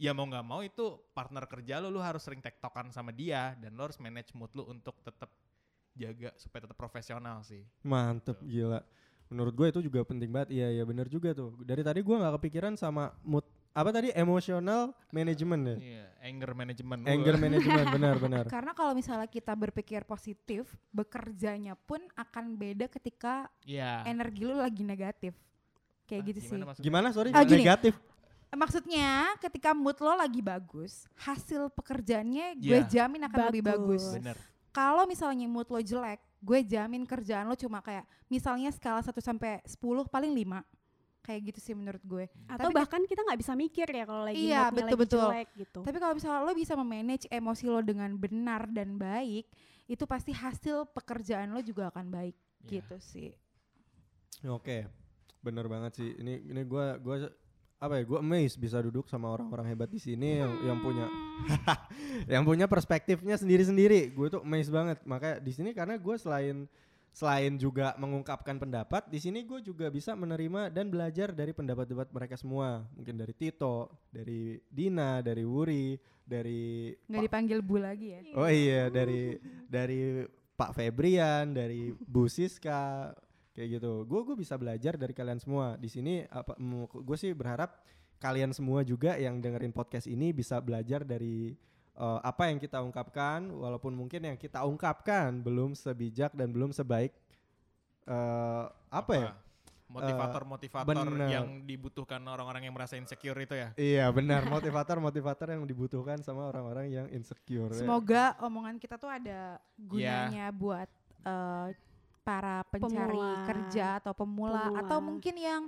[0.00, 3.76] ya mau nggak mau itu partner kerja lo lu harus sering tektokan sama dia dan
[3.76, 5.28] lo harus manage mood lu untuk tetap
[5.94, 7.62] jaga supaya tetap profesional sih.
[7.86, 8.82] Mantep gila.
[9.32, 10.52] Menurut gue itu juga penting banget.
[10.52, 11.56] Iya iya benar juga tuh.
[11.60, 13.42] Dari tadi gue nggak kepikiran sama mood
[13.74, 15.76] apa tadi emotional management ya.
[15.82, 17.00] Iya, anger management.
[17.10, 18.44] Anger management benar benar.
[18.46, 24.06] Karena kalau misalnya kita berpikir positif, bekerjanya pun akan beda ketika Iya.
[24.06, 25.34] energi lu lagi negatif.
[26.06, 26.48] Kayak Hah, gitu sih.
[26.54, 26.84] gimana maksudnya?
[26.86, 27.30] Gimana sorry?
[27.34, 27.66] Ah, gini.
[27.66, 27.94] Negatif.
[28.54, 29.10] Maksudnya
[29.42, 32.86] ketika mood lo lagi bagus, hasil pekerjaannya gue Iya.
[32.86, 34.06] jamin akan lebih bagus.
[34.06, 34.22] Bagus.
[34.22, 34.38] Bener.
[34.74, 39.62] Kalau misalnya mood lo jelek, gue jamin kerjaan lo cuma kayak misalnya skala 1 sampai
[39.62, 39.78] 10
[40.10, 40.66] paling 5.
[41.24, 42.26] Kayak gitu sih menurut gue.
[42.44, 45.24] Atau Tapi- bahkan kita nggak bisa mikir ya kalau lagi Iya, moodnya lagi betul-betul.
[45.24, 45.80] jelek gitu.
[45.80, 49.48] Tapi kalau misalnya lo bisa memanage emosi lo dengan benar dan baik,
[49.86, 52.68] itu pasti hasil pekerjaan lo juga akan baik Iya.
[52.68, 53.30] gitu sih.
[54.44, 54.84] Oke.
[55.40, 56.10] Bener banget sih.
[56.12, 57.16] Ini ini gue gua
[57.84, 58.02] apa ya?
[58.08, 61.06] Gue amazed bisa duduk sama orang-orang hebat di sini yang yang punya
[62.32, 64.08] yang punya perspektifnya sendiri-sendiri.
[64.16, 64.98] Gue tuh amazed banget.
[65.04, 66.64] Makanya di sini karena gue selain
[67.14, 72.34] selain juga mengungkapkan pendapat, di sini gue juga bisa menerima dan belajar dari pendapat-pendapat mereka
[72.34, 72.82] semua.
[72.98, 75.94] Mungkin dari Tito, dari Dina, dari Wuri,
[76.26, 78.20] dari Nggak dipanggil bu lagi ya.
[78.34, 79.38] Oh iya dari
[79.70, 80.26] dari
[80.58, 83.14] Pak Febrian, dari Bu Siska
[83.54, 84.02] kayak gitu.
[84.04, 85.78] Gue gue bisa belajar dari kalian semua.
[85.78, 86.58] Di sini apa
[86.90, 87.78] gue sih berharap
[88.18, 91.54] kalian semua juga yang dengerin podcast ini bisa belajar dari
[91.94, 97.14] eh, apa yang kita ungkapkan walaupun mungkin yang kita ungkapkan belum sebijak dan belum sebaik
[98.10, 99.32] eh, apa, ya?
[99.84, 101.28] Motivator-motivator bener.
[101.30, 103.68] yang dibutuhkan orang-orang yang merasa insecure itu ya.
[103.78, 107.70] Iya benar motivator-motivator yang dibutuhkan sama orang-orang yang insecure.
[107.70, 107.78] ya.
[107.78, 110.88] Semoga omongan kita tuh ada gunanya buat
[111.22, 111.68] eh,
[112.24, 113.44] para pencari Pemula.
[113.44, 114.80] kerja atau pemula, Pemula.
[114.80, 115.62] atau mungkin yang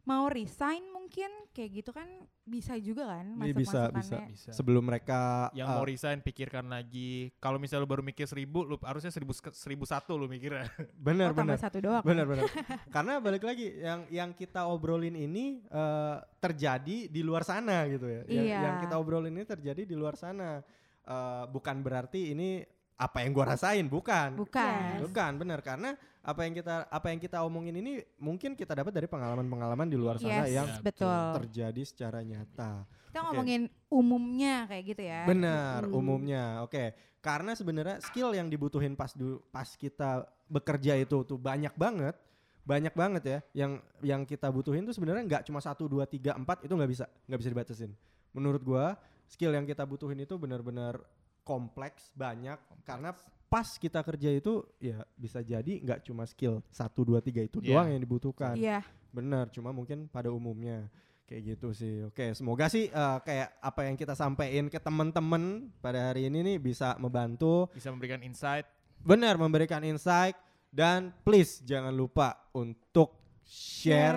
[0.00, 2.08] mau resign mungkin kayak gitu kan
[2.42, 4.26] bisa juga kan Iya, bisa, masuk-masukannya.
[4.32, 4.50] Bisa.
[4.50, 5.20] Sebelum mereka
[5.52, 7.30] Yang eh, mau resign pikirkan lagi.
[7.36, 10.66] Kalau misalnya lu baru mikir seribu, lu harusnya seribu seribu satu lu mikirnya.
[10.98, 12.02] benar Oh, tambah benar satu doang.
[12.02, 12.48] benar benar
[12.96, 18.24] karena balik lagi yang yang kita obrolin ini eh, terjadi di luar sana gitu ya
[18.26, 18.58] yang, Iya.
[18.66, 20.58] yang kita obrolin ini terjadi di luar sana
[21.00, 22.60] Eh, bukan berarti ini
[23.00, 24.36] apa yang gua rasain, bukan.
[24.36, 25.08] Bukan.
[25.08, 29.08] Bukan, benar karena apa yang kita apa yang kita omongin ini mungkin kita dapat dari
[29.08, 31.24] pengalaman-pengalaman di luar sana Yes, yang betul.
[31.40, 32.84] terjadi secara nyata.
[33.08, 33.26] Kita Oke.
[33.32, 35.24] ngomongin umumnya kayak gitu ya.
[35.24, 36.60] Benar, umumnya.
[36.60, 36.92] Oke.
[37.24, 42.12] Karena sebenarnya skill yang dibutuhin pas du, pas kita bekerja itu tuh banyak banget.
[42.60, 43.72] Banyak banget ya yang
[44.04, 47.40] yang kita butuhin tuh sebenarnya nggak cuma satu dua tiga empat itu nggak bisa nggak
[47.40, 47.90] bisa dibatasin.
[48.36, 51.00] Menurut gua skill yang kita butuhin itu benar-benar
[51.42, 53.12] kompleks banyak karena
[53.50, 57.74] pas kita kerja itu ya bisa jadi nggak cuma skill satu dua tiga itu Iya.
[57.74, 58.54] doang yang dibutuhkan.
[58.54, 58.86] Iya.
[59.10, 60.86] Benar, cuma mungkin pada umumnya
[61.26, 62.06] kayak gitu sih.
[62.06, 66.56] Oke, semoga sih eh, kayak apa yang kita sampaikan ke teman-teman pada hari ini nih
[66.62, 67.66] bisa membantu.
[67.74, 68.70] Bisa memberikan insight.
[69.02, 70.38] Benar, memberikan insight
[70.70, 74.14] dan please jangan lupa untuk share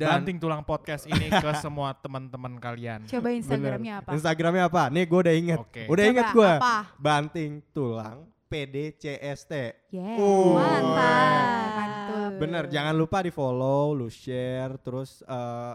[0.00, 3.04] dan Banting tulang podcast ini ke semua teman-teman kalian.
[3.04, 3.28] Coba.
[3.36, 4.08] Instagramnya apa?
[4.16, 4.82] Instagramnya apa?
[4.88, 5.84] Nih gue udah inget, Oke.
[5.84, 6.52] udah Coba, inget gue.
[6.96, 9.52] Banting tulang PDCST.
[9.92, 10.16] Yeah.
[10.16, 10.56] Oh.
[10.56, 11.76] Mantap.
[11.76, 12.28] Mantul.
[12.40, 15.74] Bener, jangan lupa di follow, lu share, terus eh,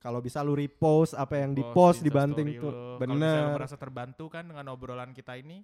[0.00, 2.72] kalau bisa lu repost apa yang di post di banting tuh.
[2.72, 3.56] Kalau misalnya lu Bener.
[3.60, 5.60] merasa terbantu kan dengan obrolan kita ini.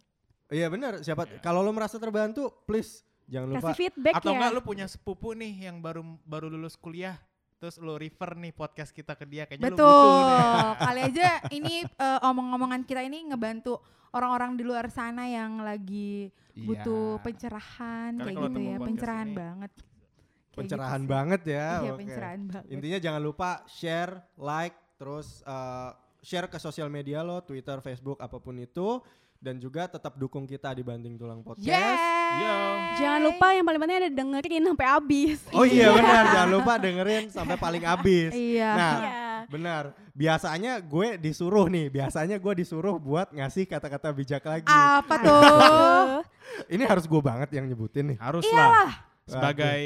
[0.52, 1.40] Iya bener, siapa Iya.
[1.40, 3.72] kalau lu merasa terbantu, please jangan lupa.
[3.72, 4.36] Kasih feedback Atau ya.
[4.36, 7.16] enggak lu punya sepupu nih yang baru baru lulus kuliah.
[7.62, 10.66] Terus lu refer nih podcast kita ke dia kayaknya lu butuh Betul.
[10.90, 13.78] Kali aja ini eh, omong-omongan kita ini ngebantu
[14.10, 17.22] orang-orang di luar sana yang lagi butuh Iya.
[17.22, 19.72] pencerahan Karena kayak gitu ya, pencerahan ini- banget.
[19.72, 21.14] Kayak Pencerahan gitu sih.
[21.14, 21.68] banget ya.
[21.78, 22.00] Iya, oke.
[22.02, 22.68] pencerahan banget.
[22.68, 25.90] Intinya jangan lupa share, like, terus eh,
[26.20, 28.98] share ke sosial media lo, Twitter, Facebook, apa pun itu.
[29.42, 31.66] Dan juga tetap dukung kita di Banting Tulang Podcast.
[31.66, 32.94] Yeah.
[32.94, 35.38] Jangan lupa yang paling penting ada dengerin sampai habis.
[35.50, 38.30] Oh iya benar, jangan lupa dengerin sampai paling habis.
[38.30, 38.70] Iya.
[38.70, 39.18] Nah, Iya.
[39.50, 39.82] benar.
[40.14, 44.70] Biasanya gue disuruh nih, biasanya gue disuruh buat ngasih kata-kata bijak lagi.
[44.70, 46.22] Apa tuh?
[46.70, 48.18] Ini harus gue banget yang nyebutin nih.
[48.22, 48.94] Haruslah
[49.26, 49.82] sebagai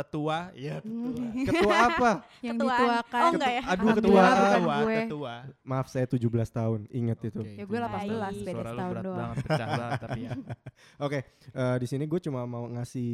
[0.00, 0.80] tetua, ya
[1.48, 2.10] Ketua apa?
[2.40, 2.80] yang Ketuaan.
[2.80, 3.20] dituakan.
[3.20, 3.62] Oh, enggak ya?
[3.64, 4.00] Aduh, ketuaan.
[4.00, 4.96] bukan tetua, gue.
[5.04, 5.34] tetua.
[5.62, 6.18] Maaf saya 17
[6.50, 7.40] tahun, ingat itu.
[7.40, 8.40] Oke, Ya gue itu 18 Baik.
[8.40, 9.18] beda setahun berat doang.
[9.20, 10.30] banget, pecah banget tapi ya.
[11.06, 11.18] Oke,
[11.50, 13.10] eh, di sini gue cuma mau ngasih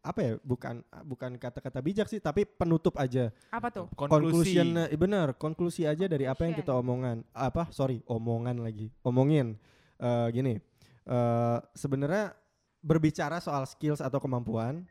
[0.00, 0.32] apa ya?
[0.40, 3.30] Bukan bukan kata-kata bijak sih, tapi penutup aja.
[3.48, 3.86] Apa tuh?
[3.92, 4.54] Konklusi.
[4.54, 7.22] Conclusion, eh, benar, konklusi aja dari apa yang kita omongan.
[7.30, 7.70] Apa?
[7.70, 8.90] Sorry, omongan lagi.
[9.02, 9.54] Omongin.
[9.96, 10.58] Eh, gini,
[11.02, 12.34] eh, sebenarnya
[12.80, 14.82] berbicara soal skills atau kemampuan,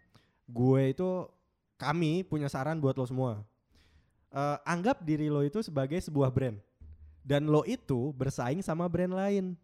[0.49, 1.09] gue itu
[1.75, 3.41] kami punya saran buat lo semua.
[4.31, 6.55] Eh, anggap diri lo itu sebagai sebuah brand,
[7.19, 9.59] dan lo itu bersaing sama brand lain.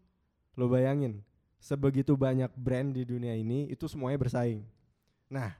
[0.52, 1.24] Lo bayangin,
[1.56, 4.60] sebegitu banyak brand di dunia ini itu semuanya bersaing.
[5.32, 5.56] Nah,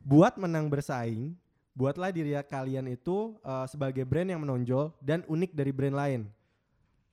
[0.00, 1.36] buat menang bersaing,
[1.76, 6.20] buatlah diri kalian itu uh, sebagai brand yang menonjol dan unik dari brand lain.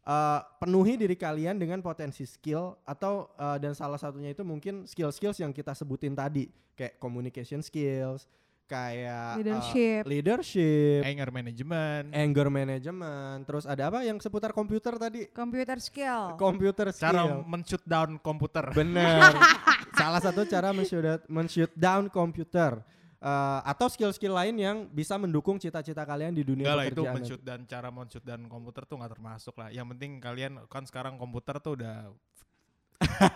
[0.06, 5.42] Uh, penuhi diri kalian dengan potensi skill atau uh, dan salah satunya itu mungkin skill-skills
[5.42, 8.30] yang kita sebutin tadi kayak communication skills,
[8.66, 10.02] kayak uh, Leadership.
[10.06, 12.06] leadership, Anger management.
[12.14, 15.26] anger management, terus ada apa yang seputar komputer tadi?
[15.30, 16.38] Computer skill.
[16.38, 17.42] Computer Cara skill.
[17.42, 18.66] men-shoot down komputer.
[18.78, 19.34] Bener.
[19.98, 22.78] Salah satu cara men-shoot men-shoot down komputer.
[23.16, 27.42] Eh, atau skill-skill lain yang bisa mendukung cita-cita kalian di dunia Enggak lah itu men-shoot
[27.42, 29.72] dan cara men-shoot dan komputer tuh nggak termasuk lah.
[29.72, 32.12] Yang penting kalian kan sekarang komputer tuh udah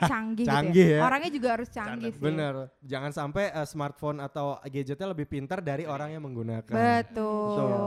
[0.06, 1.00] canggih, Canggih gitu ya.
[1.00, 1.08] ya.
[1.08, 2.22] Orangnya juga harus canggih sih.
[2.22, 2.70] Bener.
[2.84, 6.76] Jangan sampai eh, smartphone atau gadgetnya lebih pintar dari orang yang menggunakan.
[6.76, 7.56] Betul.
[7.56, 7.80] Betul.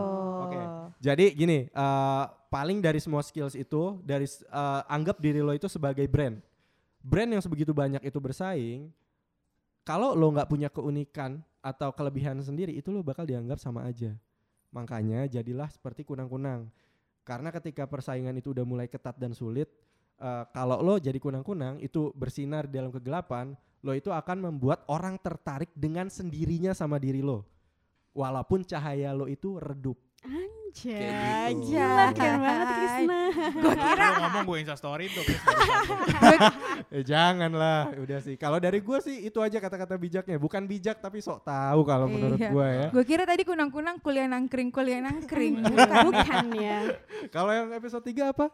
[0.48, 0.60] Oke.
[0.98, 6.08] Jadi gini, eh, paling dari semua skills itu, dari eh, anggap diri lo itu sebagai
[6.08, 6.40] brand.
[7.04, 8.90] Brand yang sebegitu banyak itu bersaing,
[9.86, 14.12] kalau lo nggak punya keunikan atau kelebihan sendiri, itu lo bakal dianggap sama aja.
[14.74, 16.66] Makanya jadilah seperti kunang-kunang.
[17.22, 19.70] Karena ketika persaingan itu udah mulai ketat dan sulit,
[20.18, 23.54] eh, kalau lo jadi kunang-kunang itu bersinar dalam kegelapan,
[23.86, 27.46] lo itu akan membuat orang tertarik dengan sendirinya sama diri lo.
[28.12, 29.96] Walaupun cahaya lo itu redup.
[30.22, 31.74] Anjay, Kayak gitu.
[31.74, 33.20] gila keren banget Krisna.
[33.62, 35.24] Gue kira Lu ngomong gue insta story tuh.
[36.14, 36.52] Barusan.
[36.88, 38.34] Eh janganlah, udah sih.
[38.36, 40.38] Kalau dari gue sih itu aja kata-kata bijaknya.
[40.38, 42.50] Bukan bijak tapi sok tahu kalau menurut Iya.
[42.50, 42.86] gue ya.
[42.88, 45.58] Gue kira tadi kunang-kunang kuliah nangkring, kuliah nangkring.
[45.60, 46.78] Bukan, bukan ya.
[47.28, 48.46] Kalau yang episode 3 apa?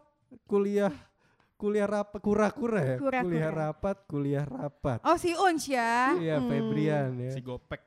[0.44, 0.92] Kuliah
[1.54, 2.96] kuliah rapat kura-kura ya.
[2.96, 3.22] Kura-kura.
[3.24, 4.98] Kuliah rapat, kuliah rapat.
[5.04, 6.16] Oh si Uns ya.
[6.16, 7.30] Iya, Febrian ya.
[7.30, 7.82] si Gopek.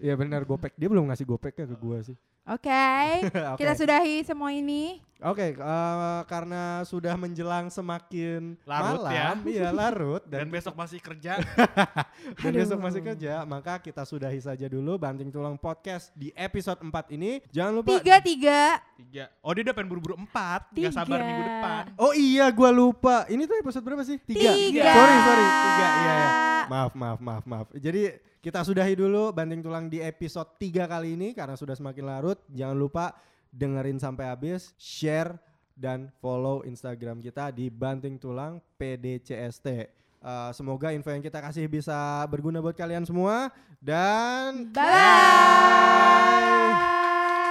[0.00, 0.72] Iya benar gopek.
[0.74, 2.16] Dia belum ngasih gopeknya ke gue sih.
[2.46, 3.58] Oke, Oke.
[3.58, 5.02] kita sudahi semua ini.
[5.18, 9.34] Oke, eh, karena sudah menjelang semakin Larut ya.
[9.34, 11.42] malam, iya larut Dan dan, besok masih kerja.
[12.44, 17.16] dan besok masih kerja, maka kita sudahi saja dulu banting tulang podcast di episode 4
[17.18, 17.42] ini.
[17.50, 18.60] Jangan lupa Tiga tiga.
[18.94, 19.24] Tiga.
[19.42, 20.70] Oh dia udah pengen buru-buru empat.
[20.70, 20.90] Gak Tiga.
[20.94, 21.82] sabar minggu depan.
[21.98, 23.26] Oh iya, gua lupa.
[23.26, 24.22] Ini tuh episode berapa sih?
[24.22, 24.54] Tiga.
[24.54, 24.86] Tiga.
[24.94, 25.46] Sorry, sorry.
[25.50, 25.86] Tiga.
[25.98, 26.30] Iya, iya.
[26.70, 27.66] Maaf, maaf, maaf, maaf.
[27.74, 28.02] Jadi
[28.46, 32.38] kita sudahi dulu banting tulang di episode 3 kali ini karena sudah semakin larut.
[32.54, 33.10] Jangan lupa
[33.50, 35.34] dengerin sampai habis, share
[35.74, 39.90] dan follow Instagram kita di banting tulang PDCST.
[40.22, 43.50] Uh, semoga info yang kita kasih bisa berguna buat kalian semua
[43.82, 44.86] dan Bye.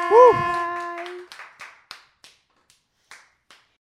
[0.08, 0.75] Wuh.